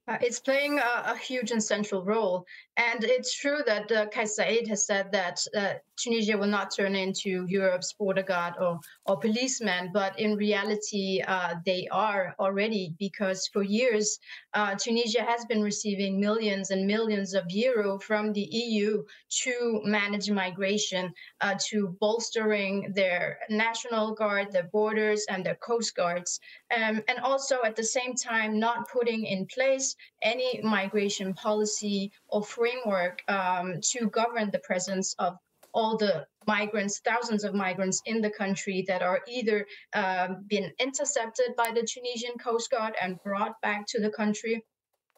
Uh, 0.07 0.17
it's 0.21 0.39
playing 0.39 0.77
a, 0.77 1.13
a, 1.13 1.17
huge 1.17 1.49
and 1.49 1.63
central 1.63 2.03
role. 2.03 2.45
And 2.77 3.05
it's 3.05 3.33
true 3.33 3.59
that 3.65 3.89
uh, 3.89 4.07
Kais 4.07 4.37
Saied 4.37 4.67
has 4.67 4.85
said 4.85 5.11
that 5.13 5.39
uh, 5.55 5.73
Tunisia 5.97 6.37
will 6.37 6.47
not 6.47 6.75
turn 6.75 6.93
into 6.93 7.45
Europe's 7.47 7.93
border 7.93 8.21
guard 8.21 8.55
or, 8.59 8.79
or 9.05 9.17
policeman, 9.17 9.91
but 9.93 10.19
in 10.19 10.35
reality, 10.35 11.21
uh, 11.25 11.55
they 11.65 11.87
are 11.89 12.35
already 12.37 12.93
because 12.99 13.47
for 13.53 13.63
years, 13.63 14.19
uh, 14.53 14.75
Tunisia 14.75 15.23
has 15.23 15.45
been 15.45 15.61
receiving 15.61 16.19
millions 16.19 16.71
and 16.71 16.85
millions 16.85 17.33
of 17.33 17.45
euro 17.49 17.97
from 17.97 18.33
the 18.33 18.47
EU 18.51 19.03
to 19.43 19.81
manage 19.85 20.29
migration, 20.29 21.13
uh, 21.39 21.55
to 21.69 21.95
bolstering 22.01 22.91
their 22.93 23.39
national 23.49 24.13
guard, 24.15 24.51
their 24.51 24.69
borders, 24.71 25.25
and 25.29 25.45
their 25.45 25.55
coast 25.55 25.95
guards. 25.95 26.41
Um, 26.75 27.01
and 27.07 27.19
also 27.19 27.59
at 27.63 27.77
the 27.77 27.83
same 27.83 28.15
time, 28.15 28.59
not 28.59 28.89
putting 28.89 29.25
in 29.25 29.45
place 29.45 29.95
any 30.21 30.59
migration 30.61 31.33
policy 31.33 32.11
or 32.27 32.43
framework 32.65 33.21
um, 33.27 33.79
to 33.81 34.09
govern 34.09 34.49
the 34.51 34.59
presence 34.59 35.15
of 35.19 35.37
all 35.73 35.97
the 35.97 36.25
migrants, 36.47 37.01
thousands 37.03 37.43
of 37.43 37.53
migrants 37.53 38.01
in 38.05 38.21
the 38.21 38.29
country 38.29 38.83
that 38.87 39.01
are 39.01 39.19
either 39.27 39.65
um, 39.93 40.45
been 40.47 40.71
intercepted 40.79 41.47
by 41.57 41.69
the 41.75 41.85
Tunisian 41.85 42.37
Coast 42.43 42.71
Guard 42.71 42.93
and 43.01 43.21
brought 43.23 43.59
back 43.61 43.85
to 43.89 43.99
the 44.01 44.09
country 44.09 44.63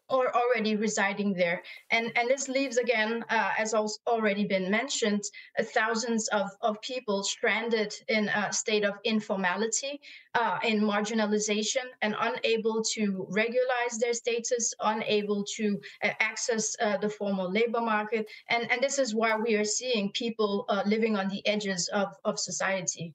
or 0.10 0.36
already 0.36 0.76
residing 0.76 1.34
there. 1.34 1.62
And, 1.92 2.12
and 2.16 2.30
this 2.30 2.48
leaves 2.48 2.78
again, 2.78 3.24
uh, 3.30 3.52
as 3.58 3.74
already 3.74 4.46
been 4.46 4.72
mentioned, 4.72 5.24
uh, 5.60 5.64
thousands 5.64 6.28
of, 6.30 6.50
of 6.62 6.82
people 6.82 7.24
stranded 7.24 7.94
in 8.08 8.30
a 8.30 8.52
state 8.54 8.86
of 8.86 8.96
informality, 9.04 10.00
uh, 10.34 10.60
in 10.64 10.82
marginalization, 10.82 11.86
and 12.02 12.16
unable 12.20 12.82
to 12.96 13.28
regularize 13.30 13.98
their 14.00 14.14
status, 14.14 14.74
unable 14.82 15.44
to 15.56 15.80
uh, 16.04 16.10
access 16.20 16.76
uh, 16.82 16.98
the 16.98 17.10
formal 17.10 17.52
labor 17.52 17.82
market. 17.82 18.28
And, 18.50 18.70
and 18.72 18.82
this 18.82 19.00
is 19.00 19.14
why 19.14 19.36
we 19.36 19.56
are 19.56 19.66
seeing 19.66 20.12
people 20.12 20.66
uh, 20.70 20.84
living 20.86 21.18
on 21.18 21.28
the 21.28 21.46
edges 21.46 21.90
of, 21.90 22.16
of 22.24 22.40
society. 22.40 23.14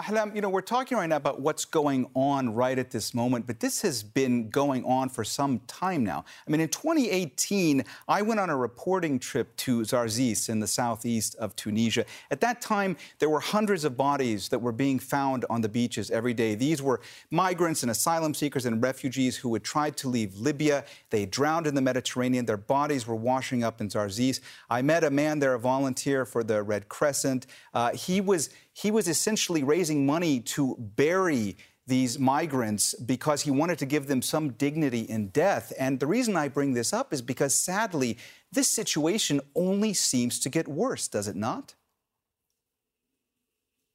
Ahlam, 0.00 0.34
you 0.34 0.40
know, 0.40 0.48
we're 0.48 0.62
talking 0.62 0.96
right 0.96 1.08
now 1.08 1.16
about 1.16 1.42
what's 1.42 1.66
going 1.66 2.08
on 2.14 2.54
right 2.54 2.78
at 2.78 2.90
this 2.90 3.12
moment, 3.12 3.46
but 3.46 3.60
this 3.60 3.82
has 3.82 4.02
been 4.02 4.48
going 4.48 4.82
on 4.84 5.10
for 5.10 5.24
some 5.24 5.60
time 5.66 6.02
now. 6.02 6.24
I 6.46 6.50
mean, 6.50 6.60
in 6.62 6.70
2018, 6.70 7.84
I 8.08 8.22
went 8.22 8.40
on 8.40 8.48
a 8.48 8.56
reporting 8.56 9.18
trip 9.18 9.54
to 9.58 9.82
Zarzis 9.82 10.48
in 10.48 10.58
the 10.58 10.66
southeast 10.66 11.34
of 11.36 11.54
Tunisia. 11.54 12.06
At 12.30 12.40
that 12.40 12.62
time, 12.62 12.96
there 13.18 13.28
were 13.28 13.40
hundreds 13.40 13.84
of 13.84 13.96
bodies 13.98 14.48
that 14.48 14.60
were 14.60 14.72
being 14.72 14.98
found 14.98 15.44
on 15.50 15.60
the 15.60 15.68
beaches 15.68 16.10
every 16.10 16.32
day. 16.32 16.54
These 16.54 16.80
were 16.80 17.02
migrants 17.30 17.82
and 17.82 17.90
asylum 17.90 18.32
seekers 18.32 18.64
and 18.64 18.82
refugees 18.82 19.36
who 19.36 19.52
had 19.52 19.64
tried 19.64 19.98
to 19.98 20.08
leave 20.08 20.34
Libya. 20.36 20.84
They 21.10 21.26
drowned 21.26 21.66
in 21.66 21.74
the 21.74 21.82
Mediterranean. 21.82 22.46
Their 22.46 22.56
bodies 22.56 23.06
were 23.06 23.16
washing 23.16 23.62
up 23.64 23.82
in 23.82 23.88
Zarzis. 23.88 24.40
I 24.70 24.80
met 24.80 25.04
a 25.04 25.10
man 25.10 25.40
there, 25.40 25.52
a 25.52 25.58
volunteer 25.58 26.24
for 26.24 26.42
the 26.42 26.62
Red 26.62 26.88
Crescent. 26.88 27.46
Uh, 27.74 27.92
he 27.92 28.22
was 28.22 28.48
he 28.80 28.90
was 28.90 29.08
essentially 29.08 29.62
raising 29.62 30.06
money 30.06 30.40
to 30.40 30.74
bury 30.78 31.56
these 31.86 32.18
migrants 32.18 32.94
because 32.94 33.42
he 33.42 33.50
wanted 33.50 33.78
to 33.78 33.84
give 33.84 34.06
them 34.06 34.22
some 34.22 34.52
dignity 34.52 35.00
in 35.00 35.28
death. 35.28 35.72
And 35.78 36.00
the 36.00 36.06
reason 36.06 36.34
I 36.36 36.48
bring 36.48 36.72
this 36.72 36.92
up 36.92 37.12
is 37.12 37.20
because 37.20 37.54
sadly, 37.54 38.16
this 38.52 38.68
situation 38.68 39.40
only 39.54 39.92
seems 39.92 40.38
to 40.40 40.48
get 40.48 40.66
worse, 40.66 41.08
does 41.08 41.28
it 41.28 41.36
not? 41.36 41.74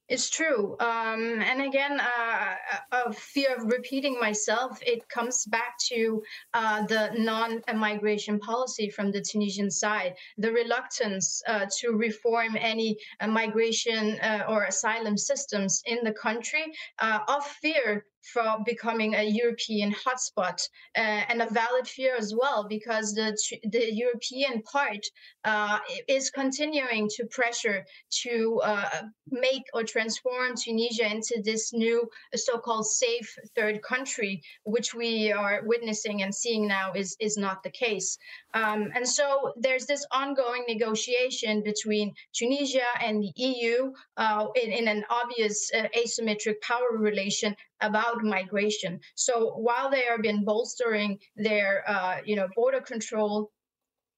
It's 0.08 0.30
true. 0.30 0.76
Um, 0.80 1.42
and 1.42 1.64
again, 1.64 2.00
uh, 2.00 2.56
a 2.92 3.12
fear 3.12 3.56
of 3.56 3.66
repeating 3.66 4.20
myself, 4.20 4.78
it 4.86 5.10
comes 5.10 5.46
back 5.46 5.80
to 5.90 6.22
uh, 6.54 6.86
the 6.86 7.10
non 7.18 7.64
migration 7.74 8.38
policy 8.38 8.92
from 8.92 9.12
the 9.12 9.22
Tunisian 9.22 9.72
side, 9.72 10.14
the 10.38 10.52
reluctance 10.52 11.42
uh, 11.48 11.66
to 11.80 11.94
reform 11.94 12.56
any 12.60 12.98
uh, 13.20 13.28
migration 13.28 14.20
uh, 14.20 14.44
or 14.48 14.66
asylum 14.66 15.18
systems 15.18 15.82
in 15.88 16.04
the 16.04 16.14
country 16.14 16.72
uh, 17.00 17.20
of 17.28 17.44
fear 17.44 18.06
from 18.32 18.64
becoming 18.64 19.16
a 19.16 19.24
European 19.24 19.94
hotspot, 19.94 20.68
uh, 20.96 21.22
and 21.30 21.42
a 21.42 21.54
valid 21.54 21.88
fear 21.88 22.16
as 22.16 22.34
well, 22.36 22.66
because 22.68 23.14
the 23.14 23.38
the 23.64 23.94
European 23.94 24.62
part 24.64 25.06
uh, 25.44 25.80
is 26.08 26.30
continuing 26.30 27.08
to 27.16 27.26
pressure 27.26 27.86
to 28.24 28.60
uh, 28.64 29.02
make 29.28 29.64
or 29.74 29.84
transform 29.84 30.56
Tunisia 30.56 31.06
into 31.06 31.42
this 31.44 31.74
new 31.74 32.08
so-called 32.36 32.88
safe 32.88 33.36
third 33.56 33.82
country, 33.82 34.42
which 34.64 34.94
we 34.94 35.32
are 35.32 35.62
witnessing 35.66 36.24
and 36.24 36.34
seeing 36.34 36.68
now 36.68 36.94
is 36.94 37.16
is 37.20 37.38
not 37.38 37.64
the 37.64 37.72
case. 37.72 38.18
Um, 38.54 38.92
and 38.96 39.08
so 39.08 39.54
there's 39.58 39.86
this 39.86 40.06
ongoing 40.12 40.64
negotiation 40.68 41.62
between 41.64 42.14
Tunisia 42.34 42.88
and 43.02 43.22
the 43.22 43.32
EU 43.36 43.92
uh, 44.18 44.48
in, 44.56 44.72
in, 44.72 44.88
an 44.88 45.04
obvious 45.10 45.70
uh, 45.74 45.88
asymmetric 45.98 46.62
power 46.62 46.98
relation 46.98 47.56
about 47.82 48.24
migration. 48.24 49.00
So 49.16 49.52
while 49.56 49.90
they 49.90 50.04
have 50.04 50.22
been 50.22 50.46
bolstering 50.46 51.20
their, 51.36 51.84
uh, 51.88 52.18
you 52.26 52.36
know, 52.36 52.48
border 52.56 52.82
control 52.82 53.52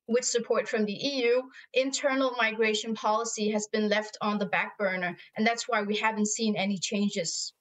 with 0.07 0.23
support 0.23 0.69
from 0.69 0.85
the 0.85 0.93
EU, 0.93 1.41
internal 1.73 2.35
migration 2.39 2.93
policy 2.93 3.51
has 3.51 3.67
been 3.67 3.89
left 3.89 4.17
on 4.21 4.37
the 4.37 4.45
back 4.45 4.77
burner, 4.77 5.17
and 5.35 5.45
that's 5.45 5.67
why 5.67 5.81
we 5.81 5.97
haven't 5.97 6.27
seen 6.27 6.55
any 6.55 6.77
changes. 6.77 7.53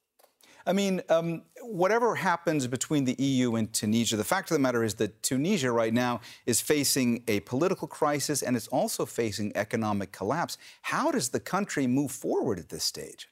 Amine, 0.68 1.00
um, 1.10 1.42
whatever 1.62 2.16
happens 2.16 2.66
between 2.66 3.04
the 3.04 3.14
EU 3.22 3.54
and 3.54 3.72
Tunisia, 3.72 4.16
the 4.16 4.24
fact 4.24 4.50
of 4.50 4.56
the 4.56 4.60
matter 4.60 4.82
is 4.82 4.96
that 4.96 5.22
Tunisia 5.22 5.70
right 5.70 5.94
now 5.94 6.20
is 6.44 6.60
facing 6.60 7.22
a 7.28 7.38
political 7.40 7.86
crisis 7.86 8.42
and 8.42 8.56
it's 8.56 8.66
also 8.68 9.06
facing 9.06 9.56
economic 9.56 10.10
collapse. 10.10 10.58
How 10.82 11.12
does 11.12 11.28
the 11.28 11.38
country 11.38 11.86
move 11.86 12.10
forward 12.10 12.58
at 12.58 12.68
this 12.68 12.82
stage? 12.82 13.28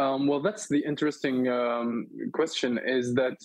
Um, 0.00 0.26
well, 0.26 0.40
that's 0.40 0.66
the 0.66 0.78
interesting 0.78 1.48
um, 1.48 2.06
question 2.32 2.80
is 2.98 3.14
that 3.14 3.36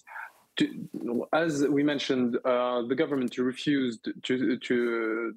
to, 0.57 1.27
as 1.33 1.67
we 1.67 1.83
mentioned, 1.83 2.38
uh, 2.45 2.83
the 2.88 2.95
government 2.95 3.38
refused 3.38 4.07
to, 4.24 4.57
to 4.57 5.35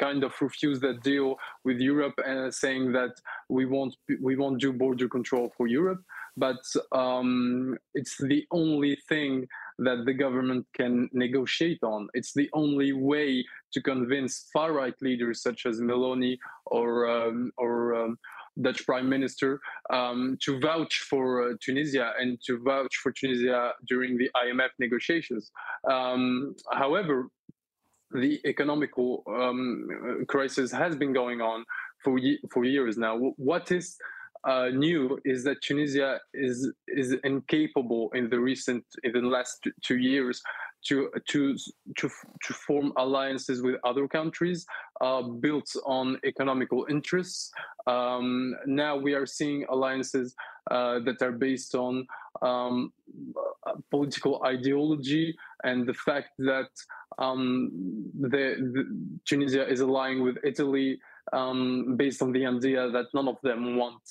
kind 0.00 0.24
of 0.24 0.32
refuse 0.40 0.80
that 0.80 1.02
deal 1.02 1.36
with 1.62 1.78
Europe 1.78 2.18
and 2.26 2.52
saying 2.52 2.92
that 2.92 3.12
we 3.48 3.66
won't 3.66 3.94
we 4.20 4.34
won't 4.36 4.60
do 4.60 4.72
border 4.72 5.08
control 5.08 5.52
for 5.56 5.66
Europe 5.66 6.02
but 6.38 6.62
um, 6.92 7.76
it's 7.94 8.16
the 8.18 8.46
only 8.52 8.96
thing 9.08 9.48
that 9.80 10.04
the 10.06 10.14
government 10.14 10.66
can 10.74 11.08
negotiate 11.12 11.82
on. 11.82 12.08
It's 12.14 12.32
the 12.32 12.48
only 12.52 12.92
way 12.92 13.44
to 13.72 13.82
convince 13.82 14.48
far 14.52 14.72
right 14.72 14.94
leaders 15.02 15.42
such 15.42 15.66
as 15.66 15.80
Meloni 15.80 16.38
or 16.66 17.08
um, 17.08 17.52
or 17.58 17.94
um, 17.94 18.18
Dutch 18.60 18.84
Prime 18.86 19.08
Minister 19.08 19.60
um, 19.92 20.38
to 20.42 20.58
vouch 20.60 21.06
for 21.10 21.50
uh, 21.50 21.54
Tunisia 21.60 22.12
and 22.18 22.38
to 22.46 22.58
vouch 22.62 22.96
for 22.96 23.12
Tunisia 23.12 23.72
during 23.86 24.18
the 24.18 24.30
IMF 24.44 24.70
negotiations. 24.78 25.50
Um, 25.90 26.54
however, 26.72 27.28
the 28.12 28.40
economical 28.46 29.22
um, 29.28 30.24
crisis 30.28 30.72
has 30.72 30.96
been 30.96 31.12
going 31.12 31.40
on 31.40 31.64
for 32.02 32.18
for 32.52 32.64
years 32.64 32.96
now. 32.96 33.16
What 33.36 33.70
is 33.70 33.96
uh, 34.44 34.68
new 34.68 35.18
is 35.24 35.44
that 35.44 35.60
Tunisia 35.62 36.20
is 36.32 36.72
is 36.88 37.14
incapable 37.24 38.10
in 38.14 38.30
the 38.30 38.38
recent 38.38 38.84
in 39.02 39.12
the 39.12 39.20
last 39.20 39.66
two 39.84 39.98
years 39.98 40.40
to 40.86 41.10
to 41.28 41.56
to 41.96 42.10
to 42.44 42.54
form 42.54 42.92
alliances 42.96 43.62
with 43.62 43.76
other 43.84 44.06
countries 44.08 44.66
uh, 45.00 45.22
built 45.22 45.70
on 45.84 46.18
economical 46.24 46.86
interests. 46.88 47.50
Um, 47.86 48.54
now 48.66 48.96
we 48.96 49.14
are 49.14 49.26
seeing 49.26 49.64
alliances 49.68 50.34
uh, 50.70 51.00
that 51.00 51.22
are 51.22 51.32
based 51.32 51.74
on 51.74 52.06
um, 52.42 52.92
political 53.90 54.42
ideology 54.44 55.36
and 55.64 55.86
the 55.86 55.94
fact 55.94 56.30
that 56.38 56.70
um, 57.18 57.70
the, 58.20 58.56
the 58.74 58.84
Tunisia 59.26 59.68
is 59.68 59.80
aligning 59.80 60.22
with 60.22 60.36
Italy 60.44 61.00
um, 61.32 61.96
based 61.96 62.22
on 62.22 62.32
the 62.32 62.46
idea 62.46 62.90
that 62.90 63.06
none 63.14 63.28
of 63.28 63.36
them 63.42 63.76
want 63.76 64.02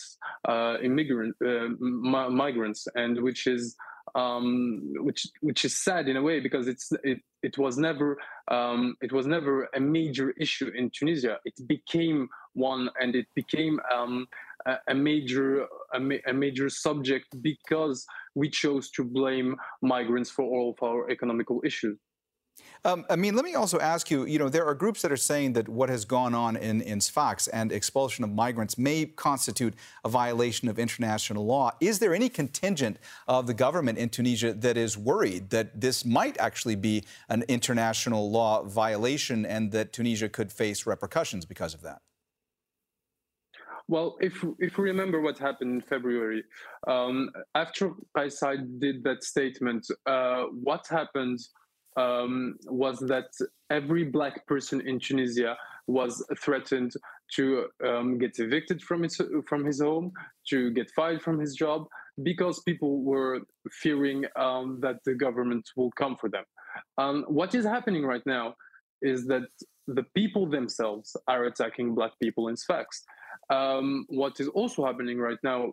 uh, 0.47 0.77
immigrant 0.83 1.35
uh, 1.45 1.69
migrants, 1.79 2.87
and 2.95 3.21
which 3.21 3.47
is 3.47 3.75
um, 4.17 4.81
which 4.97 5.27
which 5.41 5.63
is 5.63 5.77
sad 5.77 6.07
in 6.09 6.17
a 6.17 6.21
way 6.21 6.39
because 6.39 6.67
it's 6.67 6.91
it, 7.03 7.19
it 7.43 7.57
was 7.57 7.77
never 7.77 8.17
um, 8.49 8.95
it 9.01 9.11
was 9.13 9.27
never 9.27 9.69
a 9.75 9.79
major 9.79 10.31
issue 10.31 10.71
in 10.75 10.89
Tunisia. 10.89 11.37
It 11.45 11.55
became 11.67 12.27
one, 12.53 12.89
and 12.99 13.15
it 13.15 13.27
became 13.35 13.79
um, 13.95 14.27
a, 14.65 14.77
a, 14.87 14.95
major 14.95 15.67
a, 15.93 15.99
ma 15.99 16.15
a, 16.25 16.33
major 16.33 16.67
subject 16.69 17.27
because 17.41 18.05
we 18.33 18.49
chose 18.49 18.89
to 18.91 19.03
blame 19.03 19.55
migrants 19.81 20.31
for 20.31 20.43
all 20.43 20.75
of 20.75 20.83
our 20.83 21.09
economical 21.11 21.61
issues. 21.63 21.97
Um, 22.87 23.05
Amine, 23.09 23.35
let 23.35 23.43
me 23.43 23.55
also 23.55 23.79
ask 23.79 24.09
you, 24.09 24.25
you 24.25 24.39
know, 24.39 24.49
there 24.49 24.65
are 24.65 24.73
groups 24.73 25.01
that 25.01 25.11
are 25.11 25.17
saying 25.17 25.53
that 25.53 25.67
what 25.67 25.89
has 25.89 26.05
gone 26.05 26.33
on 26.33 26.55
in, 26.55 26.81
in 26.81 27.01
Sfax 27.01 27.47
and 27.47 27.71
expulsion 27.71 28.23
of 28.23 28.31
migrants 28.31 28.77
may 28.77 29.05
constitute 29.05 29.73
a 30.05 30.09
violation 30.09 30.69
of 30.69 30.79
international 30.79 31.45
law. 31.45 31.71
Is 31.81 31.99
there 31.99 32.13
any 32.13 32.29
contingent 32.29 32.97
of 33.27 33.45
the 33.47 33.53
government 33.53 33.97
in 33.97 34.09
Tunisia 34.09 34.53
that 34.53 34.77
is 34.77 34.97
worried 34.97 35.49
that 35.49 35.81
this 35.81 36.05
might 36.05 36.37
actually 36.39 36.75
be 36.75 37.03
an 37.29 37.43
international 37.47 38.31
law 38.31 38.63
violation 38.63 39.45
and 39.45 39.71
that 39.71 39.91
Tunisia 39.91 40.29
could 40.29 40.51
face 40.51 40.85
repercussions 40.85 41.45
because 41.45 41.73
of 41.73 41.81
that? 41.81 42.01
Well, 43.89 44.17
if 44.19 44.43
if 44.59 44.77
we 44.77 44.89
remember 44.89 45.21
what 45.21 45.37
happened 45.39 45.71
in 45.71 45.81
February, 45.81 46.43
um, 46.87 47.29
after 47.55 47.91
Kais 48.15 48.43
did 48.79 49.01
that 49.03 49.23
statement, 49.23 49.87
uh, 50.05 50.43
what 50.61 50.85
happened 50.89 51.39
um, 51.97 52.57
was 52.67 52.99
that 52.99 53.29
every 53.69 54.03
black 54.03 54.45
person 54.47 54.81
in 54.87 54.99
Tunisia 54.99 55.57
was 55.87 56.23
threatened 56.41 56.93
to 57.35 57.67
um, 57.85 58.17
get 58.17 58.39
evicted 58.39 58.81
from 58.81 59.03
his 59.03 59.19
from 59.47 59.65
his 59.65 59.81
home, 59.81 60.11
to 60.49 60.71
get 60.71 60.89
fired 60.91 61.21
from 61.21 61.39
his 61.39 61.55
job, 61.55 61.87
because 62.23 62.61
people 62.61 63.01
were 63.01 63.41
fearing 63.71 64.25
um, 64.37 64.79
that 64.81 64.97
the 65.05 65.15
government 65.15 65.67
will 65.75 65.91
come 65.91 66.15
for 66.15 66.29
them. 66.29 66.43
Um, 66.97 67.25
what 67.27 67.55
is 67.55 67.65
happening 67.65 68.05
right 68.05 68.25
now 68.25 68.55
is 69.01 69.25
that 69.27 69.47
the 69.87 70.03
people 70.15 70.47
themselves 70.49 71.15
are 71.27 71.45
attacking 71.45 71.95
black 71.95 72.11
people 72.21 72.47
in 72.49 72.57
Sfax. 72.57 73.03
Um, 73.49 74.05
what 74.09 74.39
is 74.39 74.47
also 74.49 74.85
happening 74.85 75.19
right 75.19 75.37
now, 75.43 75.71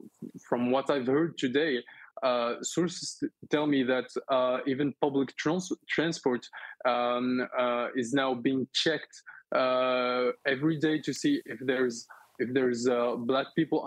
from 0.48 0.70
what 0.70 0.90
I've 0.90 1.06
heard 1.06 1.36
today, 1.38 1.78
uh, 2.22 2.54
sources 2.62 3.22
tell 3.50 3.66
me 3.66 3.82
that 3.82 4.06
uh, 4.28 4.58
even 4.66 4.94
public 5.00 5.34
trans- 5.36 5.72
transport 5.88 6.46
um, 6.86 7.46
uh, 7.58 7.88
is 7.96 8.12
now 8.12 8.34
being 8.34 8.66
checked 8.72 9.22
uh, 9.54 10.26
every 10.46 10.78
day 10.78 11.00
to 11.00 11.12
see 11.12 11.42
if 11.46 11.58
there's 11.60 12.06
if 12.40 12.52
there's 12.52 12.88
uh, 12.88 13.14
black 13.16 13.46
people 13.54 13.84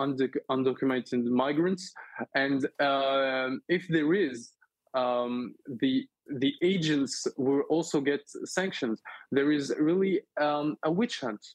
undocumented 0.50 1.26
migrants, 1.26 1.92
and 2.34 2.66
um, 2.80 3.62
if 3.68 3.86
there 3.90 4.14
is, 4.14 4.52
um, 4.94 5.54
the 5.82 6.08
the 6.30 6.54
agents 6.62 7.28
will 7.38 7.62
also 7.70 8.02
get 8.02 8.22
sanctions. 8.46 9.02
There 9.32 9.52
is 9.52 9.74
really 9.80 10.22
um, 10.40 10.78
a 10.84 10.92
witch 10.92 11.20
hunt 11.22 11.46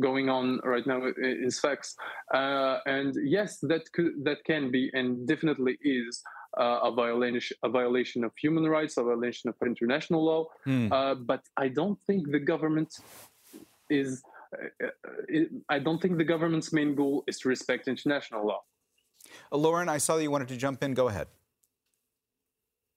going 0.00 0.28
on 0.28 0.60
right 0.64 0.86
now 0.86 1.00
in 1.06 1.50
Sfax, 1.50 1.96
uh, 2.32 2.78
and 2.86 3.14
yes, 3.24 3.58
that 3.62 3.90
could 3.92 4.24
that 4.24 4.44
can 4.44 4.70
be 4.70 4.90
and 4.92 5.26
definitely 5.26 5.78
is 5.82 6.22
uh, 6.58 6.80
a 6.84 6.92
violation 6.92 7.56
a 7.62 7.68
violation 7.68 8.24
of 8.24 8.32
human 8.36 8.64
rights, 8.64 8.96
a 8.96 9.02
violation 9.02 9.48
of 9.50 9.56
international 9.64 10.24
law. 10.24 10.46
Hmm. 10.64 10.92
Uh, 10.92 11.14
but 11.14 11.42
I 11.56 11.68
don't 11.68 11.98
think 12.06 12.30
the 12.30 12.40
government 12.40 12.98
is. 13.90 14.22
Uh, 14.52 14.86
uh, 14.86 15.40
I 15.68 15.78
don't 15.80 16.00
think 16.00 16.16
the 16.16 16.24
government's 16.24 16.72
main 16.72 16.94
goal 16.94 17.24
is 17.26 17.38
to 17.40 17.48
respect 17.48 17.88
international 17.88 18.46
law. 18.46 18.62
Lauren, 19.50 19.88
I 19.88 19.98
saw 19.98 20.16
that 20.16 20.22
you 20.22 20.30
wanted 20.30 20.48
to 20.48 20.56
jump 20.56 20.82
in. 20.82 20.94
Go 20.94 21.08
ahead. 21.08 21.28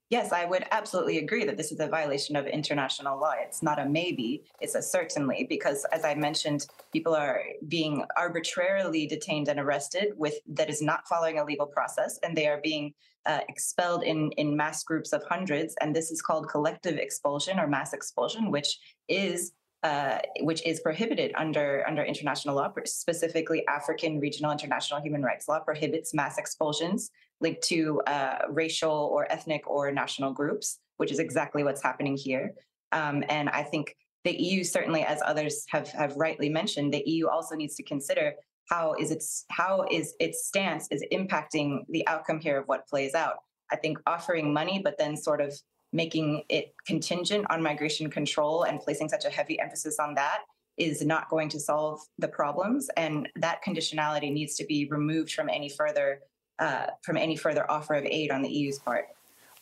Yes, 0.10 0.32
I 0.32 0.46
would 0.46 0.64
absolutely 0.72 1.18
agree 1.18 1.44
that 1.44 1.58
this 1.58 1.74
is 1.74 1.82
a 1.82 1.88
violation 1.88 2.38
of 2.38 2.48
international 2.48 3.20
law. 3.20 3.34
It's 3.38 3.62
not 3.62 3.78
a 3.78 3.86
maybe, 3.86 4.44
it's 4.62 4.76
a 4.76 4.82
certainly, 4.82 5.46
because 5.50 5.86
as 5.92 6.06
I 6.06 6.16
mentioned, 6.16 6.66
people 6.94 7.14
are 7.14 7.42
being 7.68 8.06
arbitrarily 8.16 9.06
detained 9.06 9.50
and 9.50 9.60
arrested 9.60 10.14
with 10.16 10.36
that 10.48 10.70
is 10.70 10.82
not 10.82 11.06
following 11.10 11.40
a 11.40 11.44
legal 11.44 11.66
process, 11.66 12.20
and 12.24 12.38
they 12.38 12.48
are 12.48 12.62
being 12.64 12.94
uh, 13.26 13.42
expelled 13.50 14.04
in, 14.04 14.32
in 14.38 14.56
mass 14.56 14.82
groups 14.86 15.12
of 15.12 15.24
hundreds. 15.26 15.76
And 15.82 15.94
this 15.94 16.10
is 16.10 16.22
called 16.22 16.48
collective 16.48 16.98
expulsion 16.98 17.60
or 17.60 17.68
mass 17.68 17.92
expulsion, 17.92 18.50
which 18.50 18.80
is 19.10 19.52
uh, 19.84 20.18
which 20.40 20.66
is 20.66 20.80
prohibited 20.80 21.32
under 21.36 21.86
under 21.88 22.04
international 22.04 22.56
law, 22.56 22.72
specifically 22.86 23.68
African 23.68 24.20
regional 24.20 24.52
international 24.52 25.02
human 25.02 25.22
rights 25.22 25.48
law 25.48 25.60
prohibits 25.60 26.14
mass 26.14 26.38
expulsions 26.38 27.12
linked 27.41 27.63
to 27.63 28.01
uh, 28.08 28.39
racial 28.50 29.10
or 29.13 29.32
ethnic 29.32 29.67
or 29.67 29.91
national 29.91 30.34
groups, 30.34 30.79
which 30.98 31.12
is 31.12 31.20
exactly 31.20 31.63
what's 31.63 31.84
happening 31.84 32.17
here. 32.17 32.53
Um, 32.91 33.24
and 33.29 33.50
I 33.50 33.63
think 33.63 33.96
the 34.24 34.36
EU 34.41 34.63
certainly, 34.63 35.03
as 35.03 35.22
others 35.25 35.65
have 35.70 35.89
have 35.89 36.15
rightly 36.15 36.50
mentioned, 36.50 36.94
the 36.94 37.03
EU 37.06 37.27
also 37.27 37.56
needs 37.56 37.75
to 37.75 37.84
consider 37.84 38.34
how 38.70 38.96
is 39.00 39.12
its 39.12 39.46
how 39.50 39.86
is 39.89 40.15
its 40.20 40.46
stance 40.46 40.88
is 40.91 41.03
impacting 41.12 41.86
the 41.89 42.06
outcome 42.08 42.39
here 42.39 42.58
of 42.58 42.67
what 42.67 42.88
plays 42.88 43.13
out. 43.13 43.38
I 43.72 43.75
think 43.75 43.98
offering 44.08 44.53
money, 44.53 44.82
but 44.84 44.98
then 44.98 45.15
sort 45.15 45.41
of 45.41 45.54
making 45.93 46.43
it 46.50 46.73
contingent 46.86 47.45
on 47.50 47.63
migration 47.63 48.10
control 48.10 48.63
and 48.63 48.80
placing 48.80 49.10
such 49.10 49.26
a 49.26 49.30
heavy 49.30 49.60
emphasis 49.60 50.00
on 50.00 50.13
that 50.15 50.39
is 50.78 51.04
not 51.04 51.30
going 51.30 51.50
to 51.50 51.60
solve 51.60 52.00
the 52.19 52.28
problems 52.28 52.89
and 52.97 53.28
that 53.36 53.63
conditionality 53.65 54.32
needs 54.32 54.56
to 54.56 54.65
be 54.65 54.88
removed 54.91 55.32
from 55.32 55.50
any 55.50 55.69
further 55.69 56.19
uh, 56.60 56.88
from 57.02 57.17
any 57.17 57.36
further 57.36 57.70
offer 57.70 57.93
of 57.93 58.06
aid 58.06 58.32
on 58.32 58.41
the 58.41 58.50
EU's 58.50 58.80
part. 58.80 59.08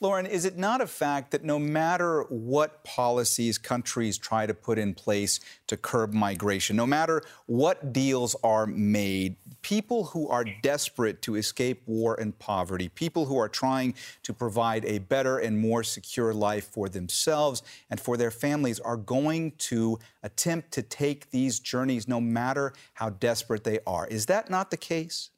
Lauren, 0.01 0.25
is 0.25 0.43
it 0.43 0.57
not 0.57 0.81
a 0.81 0.87
fact 0.87 1.31
that 1.31 1.45
no 1.45 1.57
matter 1.57 2.23
what 2.23 2.83
policies 2.83 3.57
countries 3.57 4.17
try 4.17 4.45
to 4.45 4.53
put 4.53 4.77
in 4.77 4.93
place 4.93 5.39
to 5.67 5.77
curb 5.77 6.13
migration, 6.13 6.75
no 6.75 6.85
matter 6.85 7.21
what 7.45 7.93
deals 7.93 8.35
are 8.43 8.65
made, 8.65 9.37
people 9.61 10.03
who 10.03 10.27
are 10.27 10.43
desperate 10.61 11.21
to 11.21 11.35
escape 11.35 11.81
war 11.85 12.13
and 12.19 12.37
poverty, 12.39 12.89
people 12.89 13.25
who 13.25 13.37
are 13.37 13.47
trying 13.47 13.93
to 14.21 14.33
provide 14.33 14.83
a 14.83 14.97
better 14.97 15.37
and 15.37 15.57
more 15.57 15.81
secure 15.81 16.33
life 16.33 16.65
for 16.65 16.89
themselves 16.89 17.63
and 17.89 17.97
for 17.97 18.17
their 18.17 18.31
families 18.31 18.81
are 18.81 18.97
going 18.97 19.53
to 19.57 19.97
attempt 20.23 20.71
to 20.73 20.81
take 20.81 21.31
these 21.31 21.59
journeys 21.59 22.05
no 22.05 22.19
matter 22.19 22.73
how 22.95 23.09
desperate 23.09 23.63
they 23.63 23.79
are? 23.87 24.05
Is 24.07 24.25
that 24.25 24.49
not 24.49 24.71
the 24.71 24.77
case? 24.77 25.29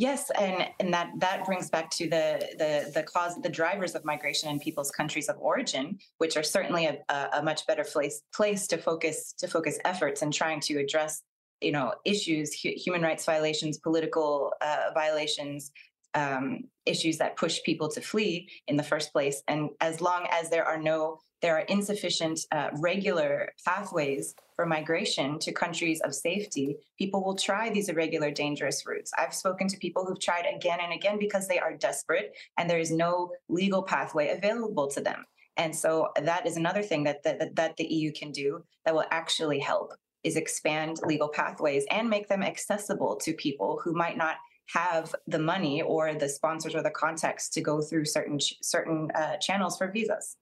Yes, 0.00 0.30
and 0.30 0.66
and 0.80 0.94
that 0.94 1.10
that 1.18 1.44
brings 1.44 1.68
back 1.68 1.90
to 1.90 2.08
the 2.08 2.48
the 2.56 2.90
the 2.94 3.02
cause 3.02 3.36
the 3.42 3.50
drivers 3.50 3.94
of 3.94 4.02
migration 4.02 4.48
in 4.48 4.58
people's 4.58 4.90
countries 4.90 5.28
of 5.28 5.36
origin, 5.38 5.98
which 6.16 6.38
are 6.38 6.42
certainly 6.42 6.86
a, 6.86 7.28
a 7.34 7.42
much 7.42 7.66
better 7.66 7.84
place 7.84 8.22
place 8.34 8.66
to 8.68 8.78
focus 8.78 9.34
to 9.34 9.46
focus 9.46 9.78
efforts 9.84 10.22
in 10.22 10.30
trying 10.30 10.60
to 10.60 10.78
address 10.78 11.20
you 11.60 11.70
know 11.70 11.92
issues, 12.06 12.50
human 12.54 13.02
rights 13.02 13.26
violations, 13.26 13.76
political 13.76 14.54
uh, 14.62 14.88
violations, 14.94 15.70
um, 16.14 16.60
issues 16.86 17.18
that 17.18 17.36
push 17.36 17.60
people 17.66 17.90
to 17.90 18.00
flee 18.00 18.48
in 18.68 18.78
the 18.78 18.82
first 18.82 19.12
place. 19.12 19.42
And 19.48 19.68
as 19.82 20.00
long 20.00 20.26
as 20.32 20.48
there 20.48 20.64
are 20.64 20.80
no 20.80 21.18
there 21.42 21.56
are 21.56 21.60
insufficient 21.60 22.40
uh, 22.52 22.70
regular 22.74 23.52
pathways 23.64 24.34
for 24.56 24.66
migration 24.66 25.38
to 25.38 25.52
countries 25.52 26.00
of 26.02 26.14
safety, 26.14 26.76
people 26.98 27.24
will 27.24 27.34
try 27.34 27.70
these 27.70 27.88
irregular, 27.88 28.30
dangerous 28.30 28.84
routes. 28.86 29.10
I've 29.16 29.34
spoken 29.34 29.68
to 29.68 29.78
people 29.78 30.04
who've 30.04 30.20
tried 30.20 30.44
again 30.54 30.80
and 30.82 30.92
again 30.92 31.18
because 31.18 31.48
they 31.48 31.58
are 31.58 31.74
desperate 31.74 32.36
and 32.58 32.68
there 32.68 32.78
is 32.78 32.90
no 32.90 33.32
legal 33.48 33.82
pathway 33.82 34.28
available 34.36 34.88
to 34.88 35.00
them. 35.00 35.24
And 35.56 35.74
so 35.74 36.10
that 36.20 36.46
is 36.46 36.56
another 36.56 36.82
thing 36.82 37.04
that, 37.04 37.22
that, 37.22 37.56
that 37.56 37.76
the 37.76 37.84
EU 37.84 38.12
can 38.12 38.32
do 38.32 38.62
that 38.84 38.94
will 38.94 39.06
actually 39.10 39.60
help 39.60 39.94
is 40.24 40.36
expand 40.36 41.00
legal 41.04 41.28
pathways 41.28 41.86
and 41.90 42.10
make 42.10 42.28
them 42.28 42.42
accessible 42.42 43.16
to 43.16 43.32
people 43.32 43.80
who 43.82 43.94
might 43.94 44.18
not 44.18 44.36
have 44.66 45.14
the 45.26 45.38
money 45.38 45.82
or 45.82 46.14
the 46.14 46.28
sponsors 46.28 46.74
or 46.74 46.82
the 46.82 46.90
context 46.90 47.52
to 47.54 47.60
go 47.60 47.80
through 47.80 48.04
certain 48.04 48.38
certain 48.62 49.10
uh, 49.14 49.36
channels 49.38 49.76
for 49.76 49.90
visas. 49.90 50.36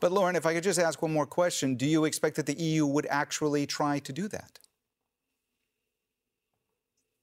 But 0.00 0.12
Lauren, 0.12 0.36
if 0.36 0.46
I 0.46 0.54
could 0.54 0.64
just 0.64 0.78
ask 0.78 1.00
one 1.02 1.12
more 1.12 1.26
question, 1.26 1.76
do 1.76 1.86
you 1.86 2.04
expect 2.04 2.36
that 2.36 2.46
the 2.46 2.54
EU 2.54 2.86
would 2.86 3.06
actually 3.10 3.66
try 3.66 3.98
to 4.00 4.12
do 4.12 4.28
that? 4.28 4.58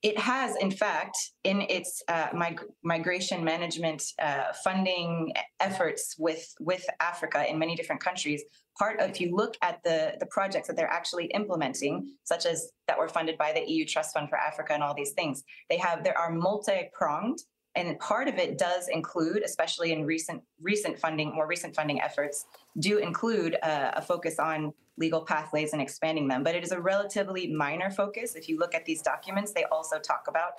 It 0.05 0.19
has, 0.19 0.55
in 0.57 0.69
fact, 0.69 1.17
in 1.43 1.61
its 1.61 2.03
uh, 2.07 2.27
mig- 2.31 2.61
migration 2.83 3.43
management 3.43 4.03
uh, 4.21 4.53
funding 4.63 5.33
efforts 5.59 6.15
with 6.19 6.53
with 6.59 6.85
Africa 6.99 7.49
in 7.49 7.57
many 7.57 7.75
different 7.75 8.01
countries. 8.01 8.43
Part 8.77 8.99
of, 8.99 9.09
if 9.09 9.19
you 9.19 9.35
look 9.35 9.55
at 9.63 9.81
the 9.83 10.13
the 10.19 10.27
projects 10.27 10.67
that 10.67 10.75
they're 10.77 10.95
actually 10.99 11.25
implementing, 11.33 12.07
such 12.23 12.45
as 12.45 12.71
that 12.87 12.99
were 12.99 13.07
funded 13.07 13.35
by 13.39 13.51
the 13.51 13.67
EU 13.67 13.83
Trust 13.83 14.13
Fund 14.13 14.29
for 14.29 14.37
Africa 14.37 14.73
and 14.73 14.83
all 14.83 14.93
these 14.93 15.13
things, 15.13 15.43
they 15.71 15.77
have 15.77 16.03
there 16.03 16.17
are 16.17 16.31
multi 16.31 16.87
pronged 16.93 17.39
and 17.75 17.99
part 17.99 18.27
of 18.27 18.35
it 18.37 18.57
does 18.57 18.87
include 18.87 19.43
especially 19.43 19.91
in 19.91 20.05
recent 20.05 20.41
recent 20.61 20.97
funding 20.99 21.33
more 21.33 21.47
recent 21.47 21.75
funding 21.75 22.01
efforts 22.01 22.45
do 22.79 22.97
include 22.97 23.57
uh, 23.63 23.91
a 23.95 24.01
focus 24.01 24.39
on 24.39 24.73
legal 24.97 25.21
pathways 25.21 25.73
and 25.73 25.81
expanding 25.81 26.27
them. 26.27 26.41
But 26.41 26.55
it 26.55 26.63
is 26.63 26.71
a 26.71 26.79
relatively 26.79 27.47
minor 27.47 27.89
focus. 27.89 28.35
If 28.35 28.47
you 28.47 28.57
look 28.57 28.73
at 28.73 28.85
these 28.85 29.01
documents 29.01 29.51
they 29.51 29.65
also 29.65 29.99
talk 29.99 30.25
about 30.27 30.51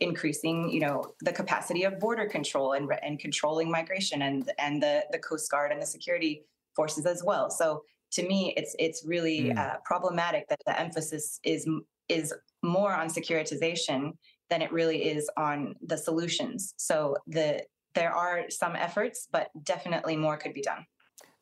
increasing 0.00 0.70
you 0.70 0.80
know 0.80 1.04
the 1.20 1.32
capacity 1.32 1.84
of 1.84 2.00
border 2.00 2.26
control 2.26 2.72
and, 2.72 2.90
and 3.02 3.18
controlling 3.18 3.70
migration 3.70 4.22
and 4.22 4.50
and 4.58 4.82
the 4.82 5.04
the 5.12 5.18
coast 5.18 5.50
guard 5.50 5.72
and 5.72 5.80
the 5.80 5.86
security 5.86 6.44
forces 6.74 7.06
as 7.06 7.22
well. 7.24 7.50
So 7.50 7.82
to 8.12 8.26
me 8.26 8.54
it's 8.56 8.74
it's 8.78 9.04
really 9.04 9.50
mm. 9.50 9.58
uh, 9.58 9.76
problematic 9.84 10.48
that 10.48 10.60
the 10.66 10.78
emphasis 10.78 11.40
is 11.44 11.68
is 12.08 12.32
more 12.62 12.94
on 12.94 13.08
securitization 13.08 14.12
than 14.50 14.62
it 14.62 14.72
really 14.72 15.08
is 15.08 15.28
on 15.36 15.74
the 15.82 15.96
solutions. 15.96 16.74
So 16.76 17.16
the 17.26 17.64
there 17.94 18.12
are 18.12 18.44
some 18.50 18.76
efforts, 18.76 19.26
but 19.32 19.48
definitely 19.64 20.16
more 20.16 20.36
could 20.36 20.52
be 20.52 20.60
done. 20.60 20.84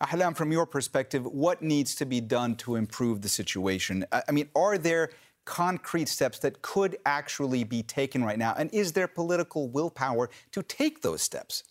Ahlam, 0.03 0.37
from 0.37 0.53
your 0.53 0.67
perspective, 0.67 1.27
what 1.27 1.63
needs 1.63 1.95
to 1.97 2.07
be 2.07 2.21
done 2.21 2.55
to 2.57 2.77
improve 2.77 3.23
the 3.23 3.29
situation? 3.29 4.05
I 4.13 4.31
mean, 4.31 4.49
are 4.55 4.79
there 4.79 5.11
concrete 5.45 6.09
steps 6.09 6.39
that 6.41 6.63
could 6.63 6.97
actually 7.07 7.65
be 7.65 7.83
taken 7.83 8.25
right 8.25 8.39
now? 8.39 8.55
And 8.57 8.73
is 8.73 8.93
there 8.93 9.09
political 9.09 9.69
willpower 9.69 10.31
to 10.53 10.63
take 10.63 11.03
those 11.03 11.23
steps? 11.23 11.65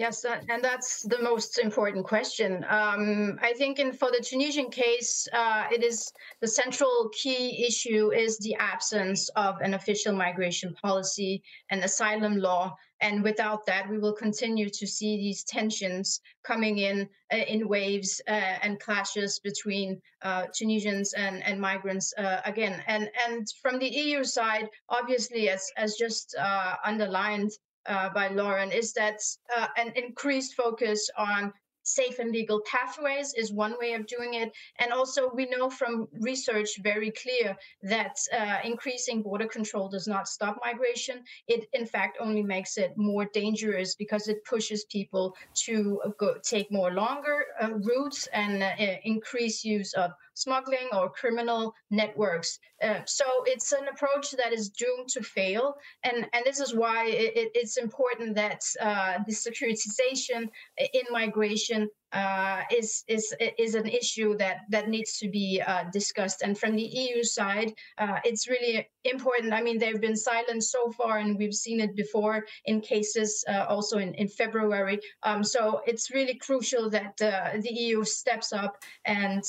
Yes, 0.00 0.24
and 0.24 0.64
that's 0.64 1.02
the 1.02 1.20
most 1.20 1.58
important 1.58 2.06
question. 2.06 2.64
Um, 2.70 3.38
I 3.42 3.52
think 3.52 3.78
in, 3.78 3.92
for 3.92 4.10
the 4.10 4.24
Tunisian 4.26 4.70
case, 4.70 5.28
uh, 5.30 5.64
it 5.70 5.84
is 5.84 6.10
the 6.40 6.48
central 6.48 7.10
key 7.12 7.66
issue 7.66 8.10
is 8.10 8.38
the 8.38 8.54
absence 8.54 9.28
of 9.36 9.60
an 9.60 9.74
official 9.74 10.14
migration 10.14 10.72
policy 10.82 11.42
and 11.70 11.84
asylum 11.84 12.38
law. 12.38 12.74
And 13.02 13.22
without 13.22 13.66
that, 13.66 13.90
we 13.90 13.98
will 13.98 14.14
continue 14.14 14.70
to 14.70 14.86
see 14.86 15.18
these 15.18 15.44
tensions 15.44 16.22
coming 16.44 16.78
in 16.78 17.06
uh, 17.30 17.36
in 17.36 17.68
waves 17.68 18.22
uh, 18.26 18.56
and 18.62 18.80
clashes 18.80 19.38
between 19.40 20.00
uh, 20.22 20.46
Tunisians 20.54 21.12
and, 21.12 21.42
and 21.44 21.60
migrants 21.60 22.14
uh, 22.16 22.40
again. 22.46 22.82
And 22.86 23.10
and 23.28 23.46
from 23.60 23.78
the 23.78 23.88
EU 23.88 24.24
side, 24.24 24.70
obviously, 24.88 25.50
as 25.50 25.70
as 25.76 25.96
just 25.96 26.34
uh, 26.38 26.76
underlined 26.86 27.50
uh, 27.86 28.10
by 28.10 28.28
Lauren 28.28 28.72
is 28.72 28.92
that 28.94 29.20
uh, 29.56 29.66
an 29.76 29.92
increased 29.96 30.54
focus 30.54 31.08
on 31.16 31.52
safe 31.82 32.18
and 32.18 32.30
legal 32.30 32.60
pathways 32.70 33.34
is 33.34 33.52
one 33.52 33.74
way 33.80 33.94
of 33.94 34.06
doing 34.06 34.34
it. 34.34 34.52
And 34.78 34.92
also, 34.92 35.30
we 35.34 35.46
know 35.46 35.70
from 35.70 36.08
research 36.12 36.68
very 36.82 37.10
clear 37.10 37.56
that 37.82 38.16
uh, 38.38 38.58
increasing 38.64 39.22
border 39.22 39.46
control 39.46 39.88
does 39.88 40.06
not 40.06 40.28
stop 40.28 40.58
migration. 40.64 41.22
It, 41.48 41.66
in 41.72 41.86
fact, 41.86 42.18
only 42.20 42.42
makes 42.42 42.76
it 42.76 42.92
more 42.96 43.26
dangerous 43.32 43.94
because 43.94 44.28
it 44.28 44.44
pushes 44.44 44.84
people 44.84 45.34
to 45.66 46.00
go, 46.18 46.36
take 46.42 46.70
more 46.70 46.92
longer 46.92 47.44
uh, 47.60 47.70
routes 47.72 48.28
and 48.32 48.62
uh, 48.62 48.96
increase 49.04 49.64
use 49.64 49.92
of 49.94 50.12
smuggling 50.34 50.88
or 50.92 51.10
criminal 51.10 51.74
networks. 51.90 52.58
Uh, 52.82 53.00
so 53.06 53.24
it's 53.46 53.72
an 53.72 53.88
approach 53.88 54.30
that 54.32 54.52
is 54.52 54.70
doomed 54.70 55.08
to 55.10 55.22
fail, 55.22 55.74
and 56.04 56.26
and 56.32 56.44
this 56.44 56.60
is 56.60 56.74
why 56.74 57.06
it, 57.08 57.50
it's 57.54 57.76
important 57.76 58.34
that 58.36 58.62
uh, 58.80 59.18
the 59.26 59.32
securitization 59.32 60.48
in 60.78 61.02
migration 61.10 61.88
uh, 62.12 62.62
is 62.70 63.04
is 63.08 63.34
is 63.58 63.74
an 63.74 63.86
issue 63.86 64.36
that 64.38 64.58
that 64.68 64.88
needs 64.88 65.18
to 65.18 65.28
be 65.28 65.62
uh, 65.66 65.84
discussed. 65.92 66.42
And 66.42 66.58
from 66.58 66.74
the 66.76 66.82
EU 66.82 67.22
side, 67.22 67.72
uh, 67.98 68.18
it's 68.24 68.48
really 68.48 68.88
important. 69.04 69.52
I 69.52 69.62
mean, 69.62 69.78
they've 69.78 70.00
been 70.00 70.16
silent 70.16 70.64
so 70.64 70.90
far, 70.92 71.18
and 71.18 71.38
we've 71.38 71.54
seen 71.54 71.80
it 71.80 71.94
before 71.94 72.44
in 72.64 72.80
cases 72.80 73.44
uh, 73.48 73.66
also 73.68 73.98
in 73.98 74.14
in 74.14 74.28
February. 74.28 74.98
Um, 75.22 75.44
so 75.44 75.82
it's 75.86 76.10
really 76.10 76.34
crucial 76.34 76.90
that 76.90 77.20
uh, 77.22 77.60
the 77.60 77.72
EU 77.72 78.04
steps 78.04 78.52
up 78.52 78.76
and 79.04 79.42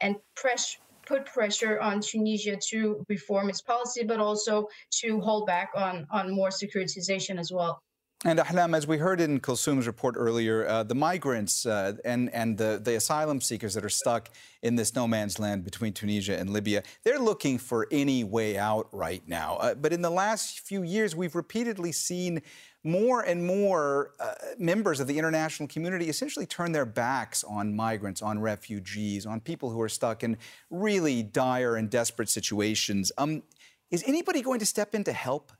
and 0.00 0.16
press 0.36 0.78
put 1.06 1.26
pressure 1.26 1.78
on 1.80 2.00
Tunisia 2.00 2.56
to 2.70 3.04
reform 3.10 3.50
its 3.50 3.60
policy, 3.60 4.04
but 4.04 4.20
also 4.20 4.66
to 4.90 5.20
hold 5.20 5.46
back 5.46 5.70
on 5.76 6.06
on 6.10 6.34
more 6.34 6.48
securitization 6.48 7.38
as 7.38 7.52
well. 7.52 7.82
And 8.26 8.38
Ahlam, 8.38 8.74
as 8.74 8.86
we 8.86 8.96
heard 8.96 9.20
in 9.20 9.38
Kulsum's 9.38 9.86
report 9.86 10.14
earlier, 10.16 10.66
uh, 10.66 10.82
the 10.82 10.94
migrants 10.94 11.66
uh, 11.66 11.92
and, 12.06 12.32
and 12.32 12.56
the, 12.56 12.80
the 12.82 12.96
asylum 12.96 13.42
seekers 13.42 13.74
that 13.74 13.84
are 13.84 13.90
stuck 13.90 14.30
in 14.62 14.76
this 14.76 14.94
no 14.94 15.06
man's 15.06 15.38
land 15.38 15.62
between 15.62 15.92
Tunisia 15.92 16.38
and 16.38 16.48
Libya, 16.48 16.82
they're 17.02 17.18
looking 17.18 17.58
for 17.58 17.86
any 17.90 18.24
way 18.24 18.56
out 18.56 18.88
right 18.92 19.22
now. 19.28 19.56
Uh, 19.56 19.74
but 19.74 19.92
in 19.92 20.00
the 20.00 20.08
last 20.08 20.60
few 20.60 20.82
years, 20.82 21.14
we've 21.14 21.34
repeatedly 21.34 21.92
seen 21.92 22.40
more 22.82 23.20
and 23.20 23.46
more 23.46 24.12
uh, 24.18 24.32
members 24.58 25.00
of 25.00 25.06
the 25.06 25.18
international 25.18 25.68
community 25.68 26.08
essentially 26.08 26.46
turn 26.46 26.72
their 26.72 26.86
backs 26.86 27.44
on 27.44 27.76
migrants, 27.76 28.22
on 28.22 28.38
refugees, 28.38 29.26
on 29.26 29.38
people 29.38 29.68
who 29.68 29.82
are 29.82 29.88
stuck 29.88 30.24
in 30.24 30.38
really 30.70 31.22
dire 31.22 31.76
and 31.76 31.90
desperate 31.90 32.30
situations. 32.30 33.12
Um, 33.18 33.42
is 33.90 34.02
anybody 34.06 34.40
going 34.40 34.60
to 34.60 34.66
step 34.66 34.94
in 34.94 35.04
to 35.04 35.12
help? 35.12 35.52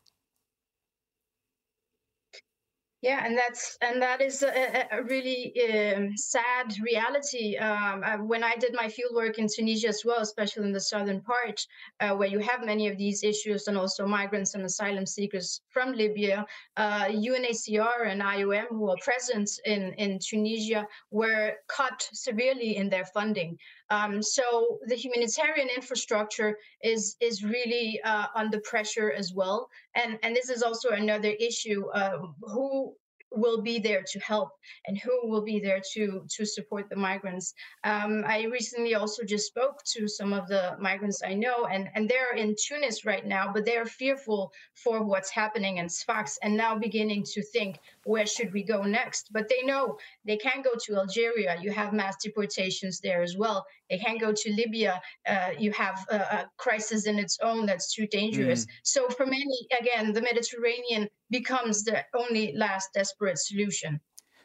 Yeah, 3.05 3.23
and 3.23 3.37
that's 3.37 3.77
and 3.83 4.01
that 4.01 4.23
is 4.23 4.43
a, 4.43 4.87
a 4.91 5.03
really 5.03 5.53
um, 5.71 6.17
sad 6.17 6.75
reality. 6.83 7.55
Um, 7.59 8.03
uh, 8.03 8.17
when 8.17 8.43
I 8.43 8.57
did 8.57 8.73
my 8.73 8.89
field 8.89 9.15
work 9.15 9.39
in 9.39 9.47
Tunisia 9.47 9.89
as 9.89 10.05
well, 10.07 10.23
especially 10.23 10.65
in 10.65 10.73
the 10.73 10.81
southern 10.81 11.21
part, 11.21 11.61
uh, 12.01 12.15
where 12.17 12.31
you 12.31 12.39
have 12.39 12.65
many 12.65 12.89
of 12.89 12.97
these 12.97 13.23
issues, 13.23 13.69
and 13.69 13.77
also 13.77 14.07
migrants 14.07 14.55
and 14.55 14.65
asylum 14.65 15.05
seekers 15.05 15.61
from 15.69 15.93
Libya, 15.93 16.47
uh, 16.79 17.05
UNHCR 17.09 18.07
and 18.07 18.23
IOM, 18.23 18.69
who 18.71 18.89
are 18.89 18.97
present 19.05 19.51
in 19.67 19.93
in 19.99 20.19
Tunisia, 20.19 20.87
were 21.11 21.57
cut 21.69 22.09
severely 22.15 22.79
in 22.79 22.89
their 22.89 23.05
funding. 23.05 23.59
Um, 23.91 24.23
so 24.23 24.79
the 24.87 24.95
humanitarian 24.95 25.69
infrastructure 25.69 26.59
is 26.83 27.17
is 27.21 27.45
really 27.45 28.01
uh, 28.05 28.27
under 28.35 28.61
pressure 28.61 29.13
as 29.13 29.33
well, 29.35 29.69
and 29.95 30.19
and 30.23 30.35
this 30.35 30.49
is 30.49 30.63
also 30.63 30.91
another 30.91 31.33
issue. 31.39 31.87
Uh, 31.91 32.19
who 32.43 32.95
will 33.37 33.61
be 33.63 33.79
there 33.79 34.03
to 34.13 34.19
help 34.21 34.51
and 34.87 34.99
who 34.99 35.29
will 35.29 35.43
be 35.43 35.61
there 35.61 35.81
to 35.95 36.25
to 36.37 36.45
support 36.45 36.89
the 36.89 36.97
migrants. 36.97 37.55
Um, 37.85 38.25
I 38.27 38.45
recently 38.45 38.95
also 38.95 39.25
just 39.25 39.47
spoke 39.47 39.83
to 39.95 40.09
some 40.09 40.33
of 40.33 40.49
the 40.49 40.77
migrants 40.79 41.23
I 41.25 41.35
know, 41.35 41.67
and 41.67 41.89
and 41.95 42.09
they're 42.09 42.35
in 42.37 42.55
Tunis 42.67 43.05
right 43.05 43.27
now, 43.27 43.53
but 43.53 43.65
they 43.65 43.77
are 43.77 43.87
fearful 43.87 44.53
for 44.75 45.03
what's 45.03 45.31
happening 45.31 45.79
in 45.79 45.89
Sfax, 45.89 46.39
and 46.43 46.57
now 46.57 46.79
beginning 46.79 47.25
to 47.33 47.43
think 47.43 47.79
where 48.05 48.27
should 48.27 48.53
we 48.53 48.63
go 48.63 48.83
next. 48.83 49.31
But 49.33 49.49
they 49.49 49.63
know 49.63 49.99
they 50.25 50.37
can't 50.37 50.65
go 50.65 50.73
to 50.85 50.97
Algeria. 50.97 51.59
You 51.61 51.73
have 51.73 51.93
mass 51.93 52.17
deportations 52.23 53.01
there 53.01 53.23
as 53.23 53.37
well. 53.37 53.65
They 53.91 53.99
can't 53.99 54.21
go 54.21 54.33
to 54.33 54.53
Libya. 54.53 55.01
Uh, 55.27 55.51
you 55.59 55.71
have 55.73 56.05
a, 56.11 56.17
a, 56.17 56.51
crisis 56.57 57.07
in 57.07 57.19
its 57.19 57.39
own 57.43 57.67
that's 57.67 57.95
too 57.95 58.07
dangerous. 58.07 58.65
Mm. 58.65 58.69
So 58.83 59.09
for 59.09 59.27
many, 59.27 59.69
again, 59.79 60.13
the 60.13 60.23
Mediterranean 60.23 61.09
becomes 61.39 61.77
the 61.89 61.99
only 62.23 62.45
last 62.65 62.87
desperate 62.99 63.39
solution. 63.49 63.93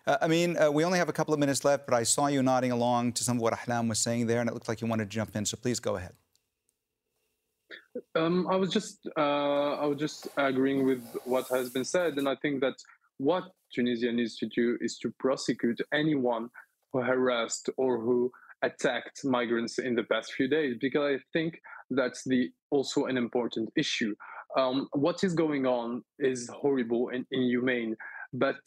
Uh, 0.07 0.17
Amine, 0.25 0.53
uh, 0.57 0.71
we 0.77 0.81
only 0.87 0.99
have 1.03 1.11
a 1.13 1.17
couple 1.19 1.33
of 1.35 1.39
minutes 1.43 1.61
left, 1.69 1.81
but 1.87 1.95
I 2.01 2.03
saw 2.13 2.23
you 2.35 2.41
nodding 2.51 2.73
along 2.79 3.01
to 3.17 3.21
some 3.27 3.37
of 3.37 3.43
what 3.45 3.53
Ahlam 3.59 3.85
was 3.93 3.99
saying 4.07 4.21
there, 4.29 4.39
and 4.41 4.47
it 4.49 4.53
looked 4.55 4.69
like 4.71 4.81
you 4.81 4.87
wanted 4.93 5.07
to 5.09 5.15
jump 5.19 5.31
in. 5.37 5.43
So 5.45 5.55
please 5.65 5.79
go 5.89 5.93
ahead. 5.99 6.13
Um, 8.21 8.47
I 8.53 8.55
was 8.55 8.69
just, 8.77 8.97
uh, 9.25 9.71
I 9.83 9.85
was 9.91 9.99
just 10.05 10.19
agreeing 10.51 10.81
with 10.89 11.03
what 11.33 11.45
has 11.57 11.67
been 11.75 11.87
said, 11.95 12.11
and 12.19 12.27
I 12.33 12.35
think 12.41 12.55
that 12.65 12.77
what 13.29 13.43
Tunisia 13.73 14.11
needs 14.19 14.35
to 14.41 14.47
do 14.59 14.65
is 14.85 14.97
to 15.01 15.07
prosecute 15.25 15.79
anyone 16.01 16.45
who 16.91 16.99
harassed 17.11 17.69
or 17.81 17.91
who 18.05 18.31
attacked 18.69 19.17
migrants 19.37 19.75
in 19.87 19.93
the 19.99 20.07
past 20.11 20.27
few 20.37 20.47
days, 20.57 20.73
because 20.85 21.05
I 21.13 21.15
think 21.33 21.51
that's 21.99 22.21
the 22.31 22.41
also 22.75 22.99
an 23.11 23.17
important 23.25 23.67
issue 23.83 24.13
um, 24.57 24.87
what 24.93 25.23
is 25.23 25.33
going 25.33 25.65
on 25.65 26.03
is 26.19 26.49
horrible 26.49 27.09
and 27.09 27.25
inhumane. 27.31 27.95
But 28.33 28.57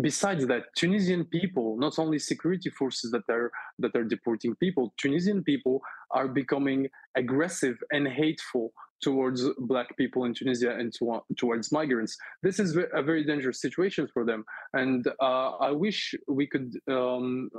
besides 0.00 0.46
that, 0.46 0.64
Tunisian 0.76 1.24
people, 1.24 1.76
not 1.76 1.98
only 1.98 2.18
security 2.18 2.70
forces 2.70 3.10
that 3.10 3.24
are 3.28 3.50
that 3.80 3.96
are 3.96 4.04
deporting 4.04 4.54
people, 4.56 4.94
Tunisian 4.96 5.42
people 5.42 5.80
are 6.12 6.28
becoming 6.28 6.88
aggressive 7.16 7.76
and 7.90 8.06
hateful 8.06 8.72
towards 9.02 9.44
black 9.58 9.96
people 9.96 10.24
in 10.24 10.32
Tunisia 10.32 10.70
and 10.70 10.92
to, 10.94 11.20
towards 11.36 11.72
migrants. 11.72 12.16
This 12.42 12.58
is 12.58 12.76
a 12.94 13.02
very 13.02 13.24
dangerous 13.24 13.60
situation 13.60 14.08
for 14.12 14.24
them, 14.24 14.44
and 14.72 15.06
uh, 15.20 15.50
I 15.68 15.72
wish 15.72 16.14
we 16.28 16.46
could 16.46 16.74
um, 16.88 17.50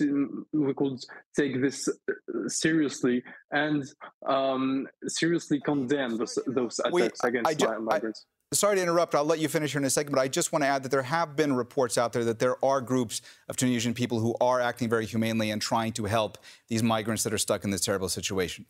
we 0.00 0.74
could 0.74 1.00
take 1.36 1.60
this 1.60 1.88
uh, 1.88 2.48
seriously 2.48 3.22
and 3.50 3.84
um, 4.26 4.88
seriously 5.06 5.60
condemn 5.60 6.16
those, 6.16 6.38
those 6.46 6.78
attacks 6.80 7.22
we, 7.22 7.28
against 7.28 7.62
I, 7.64 7.74
I, 7.74 7.78
migrants. 7.78 8.26
I, 8.52 8.56
sorry 8.56 8.76
to 8.76 8.82
interrupt. 8.82 9.14
I'll 9.14 9.24
let 9.24 9.38
you 9.38 9.48
finish 9.48 9.72
here 9.72 9.80
in 9.80 9.84
a 9.84 9.90
second, 9.90 10.12
but 10.12 10.20
I 10.20 10.28
just 10.28 10.52
want 10.52 10.62
to 10.64 10.68
add 10.68 10.82
that 10.82 10.90
there 10.90 11.02
have 11.02 11.36
been 11.36 11.54
reports 11.54 11.98
out 11.98 12.12
there 12.12 12.24
that 12.24 12.38
there 12.38 12.62
are 12.64 12.80
groups 12.80 13.22
of 13.48 13.56
Tunisian 13.56 13.94
people 13.94 14.18
who 14.18 14.34
are 14.40 14.60
acting 14.60 14.88
very 14.88 15.06
humanely 15.06 15.50
and 15.50 15.60
trying 15.60 15.92
to 15.92 16.04
help 16.04 16.38
these 16.68 16.82
migrants 16.82 17.22
that 17.24 17.32
are 17.32 17.38
stuck 17.38 17.64
in 17.64 17.70
this 17.70 17.80
terrible 17.80 18.08
situation. 18.08 18.66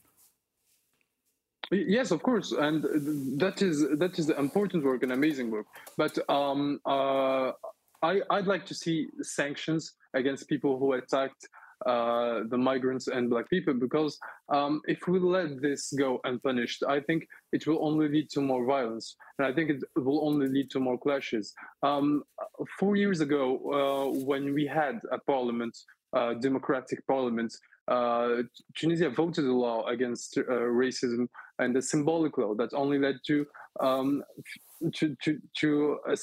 Yes, 1.71 2.11
of 2.11 2.23
course, 2.23 2.53
and 2.53 2.85
that 3.41 3.63
is 3.63 3.87
that 3.99 4.19
is 4.19 4.29
important 4.29 4.85
work 4.85 5.03
and 5.03 5.13
amazing 5.13 5.51
work. 5.51 5.67
But 5.97 6.19
um, 6.29 6.79
uh, 6.85 7.53
I, 8.03 8.21
I'd 8.31 8.47
like 8.47 8.67
to 8.67 8.75
see 8.75 9.09
sanctions 9.23 9.95
against 10.15 10.49
people 10.49 10.79
who 10.79 10.95
attacked 10.95 11.49
uh, 11.87 12.41
the 12.49 12.57
migrants 12.57 13.09
and 13.09 13.29
black 13.29 13.49
people 13.51 13.75
because 13.75 14.19
um, 14.49 14.81
if 14.87 15.07
we 15.07 15.19
let 15.19 15.61
this 15.61 15.93
go 15.93 16.21
unpunished, 16.25 16.83
I 16.89 17.01
think 17.01 17.27
it 17.53 17.67
will 17.67 17.85
only 17.85 18.09
lead 18.09 18.31
to 18.31 18.41
more 18.41 18.65
violence, 18.65 19.17
and 19.39 19.47
I 19.47 19.53
think 19.53 19.71
it 19.71 19.83
will 19.97 20.27
only 20.27 20.49
lead 20.49 20.71
to 20.71 20.81
more 20.81 20.99
clashes. 20.99 21.53
Um, 21.83 22.23
four 22.79 22.97
years 22.97 23.21
ago, 23.21 23.43
uh, 24.17 24.25
when 24.25 24.55
we 24.55 24.67
had 24.67 25.01
a 25.13 25.19
parliament, 25.19 25.77
uh, 26.15 26.35
democratic 26.35 27.07
parliament, 27.07 27.53
uh, 27.89 28.43
Tunisia 28.75 29.11
voted 29.11 29.45
a 29.45 29.53
law 29.53 29.87
against 29.87 30.39
uh, 30.39 30.43
racism 30.43 31.29
and 31.59 31.77
a 31.77 31.83
symbolic 31.83 32.39
law 32.39 32.55
that 32.55 32.73
only 32.73 32.99
led 32.99 33.17
to 33.27 33.47
um, 33.81 34.23
to 34.95 35.17
to 35.23 35.39
to, 35.57 35.99
uh, 36.09 36.17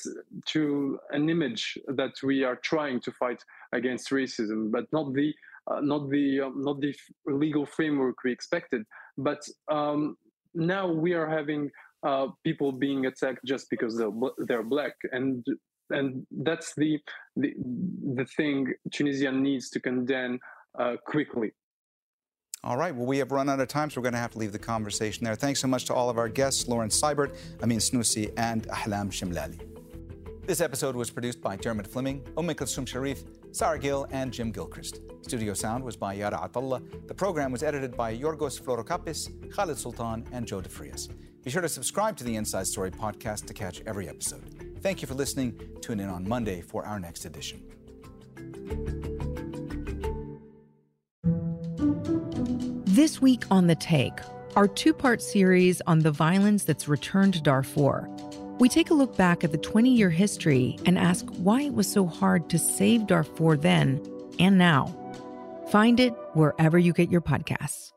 to 0.46 1.00
an 1.12 1.30
image 1.30 1.78
that 1.88 2.14
we 2.24 2.44
are 2.44 2.56
trying 2.56 3.00
to 3.02 3.12
fight 3.12 3.44
against 3.74 4.10
racism, 4.10 4.72
but 4.72 4.86
not 4.92 5.14
the 5.14 5.34
uh, 5.70 5.80
not 5.82 6.10
the 6.10 6.42
um, 6.42 6.62
not 6.62 6.82
the 6.82 6.94
legal 7.26 7.66
framework 7.66 8.16
we 8.24 8.32
expected. 8.32 8.84
But 9.18 9.42
um, 9.72 10.18
now 10.54 10.92
we 10.92 11.14
are 11.14 11.30
having 11.30 11.70
uh, 12.04 12.28
people 12.44 12.72
being 12.72 13.06
attacked 13.06 13.46
just 13.46 13.70
because 13.70 13.98
they're 13.98 14.12
they're 14.48 14.64
black, 14.64 14.94
and 15.12 15.46
and 15.90 16.26
that's 16.32 16.74
the 16.76 17.00
the 17.36 17.54
the 18.16 18.26
thing 18.38 18.74
Tunisia 18.92 19.32
needs 19.32 19.70
to 19.72 19.80
condemn 19.80 20.40
uh, 20.80 20.96
quickly. 21.06 21.52
All 22.64 22.78
right. 22.78 22.94
Well, 22.96 23.08
we 23.08 23.18
have 23.18 23.32
run 23.32 23.50
out 23.50 23.60
of 23.60 23.68
time, 23.68 23.90
so 23.90 24.00
we're 24.00 24.04
going 24.04 24.14
to 24.14 24.20
have 24.20 24.32
to 24.32 24.38
leave 24.38 24.52
the 24.52 24.60
conversation 24.60 25.26
there. 25.26 25.34
Thanks 25.34 25.60
so 25.60 25.68
much 25.68 25.86
to 25.86 25.96
all 25.96 26.12
of 26.12 26.20
our 26.20 26.30
guests, 26.30 26.68
Lauren 26.68 26.90
Seibert, 26.90 27.36
Amine 27.62 27.80
Snoussi, 27.80 28.32
and 28.38 28.68
Ahlam 28.68 29.10
Chemlali. 29.10 29.71
This 30.52 30.60
episode 30.60 30.98
was 30.98 31.10
produced 31.10 31.40
by 31.40 31.56
Dermot 31.56 31.88
Fleming, 31.88 32.20
Kulsum 32.36 32.86
Sharif, 32.86 33.24
Sarah 33.54 33.80
Gill, 33.80 34.06
and 34.12 34.34
Jim 34.34 34.52
Gilchrist. 34.52 35.00
Studio 35.22 35.54
sound 35.54 35.82
was 35.82 35.96
by 35.96 36.12
Yara 36.12 36.40
Atallah. 36.40 37.08
The 37.08 37.14
program 37.14 37.54
was 37.54 37.64
edited 37.64 37.96
by 37.96 38.14
Yorgos 38.14 38.62
Florokapis, 38.62 39.50
Khalid 39.50 39.78
Sultan, 39.78 40.28
and 40.34 40.46
Joe 40.46 40.60
DeFrias. 40.60 41.08
Be 41.42 41.50
sure 41.50 41.62
to 41.62 41.70
subscribe 41.70 42.18
to 42.18 42.26
the 42.26 42.36
Inside 42.36 42.68
Story 42.68 42.92
podcast 42.92 43.46
to 43.46 43.54
catch 43.54 43.82
every 43.86 44.10
episode. 44.10 44.44
Thank 44.82 45.02
you 45.02 45.08
for 45.08 45.14
listening. 45.14 45.58
Tune 45.80 46.02
in 46.02 46.10
on 46.10 46.28
Monday 46.28 46.60
for 46.60 46.86
our 46.86 47.00
next 47.00 47.24
edition. 47.24 47.64
This 52.88 53.22
week 53.22 53.46
on 53.50 53.68
The 53.68 53.76
Take, 53.76 54.20
our 54.58 54.68
two 54.68 54.94
part 54.94 55.22
series 55.22 55.82
on 55.88 56.00
the 56.00 56.12
violence 56.12 56.66
that's 56.66 56.90
returned 56.90 57.36
to 57.36 57.42
Darfur. 57.42 58.10
We 58.62 58.70
take 58.70 58.92
a 58.92 58.94
look 58.94 59.18
back 59.18 59.44
at 59.44 59.52
the 59.52 59.58
20 59.58 59.90
year 59.90 60.12
history 60.12 60.78
and 60.86 60.96
ask 60.96 61.26
why 61.38 61.64
it 61.64 61.74
was 61.74 61.92
so 61.92 62.06
hard 62.06 62.48
to 62.52 62.60
save 62.60 63.08
Darfur 63.08 63.58
then 63.58 64.00
and 64.38 64.60
now. 64.60 64.96
Find 65.72 66.00
it 66.00 66.14
wherever 66.36 66.78
you 66.78 66.94
get 66.94 67.10
your 67.10 67.22
podcasts. 67.22 67.92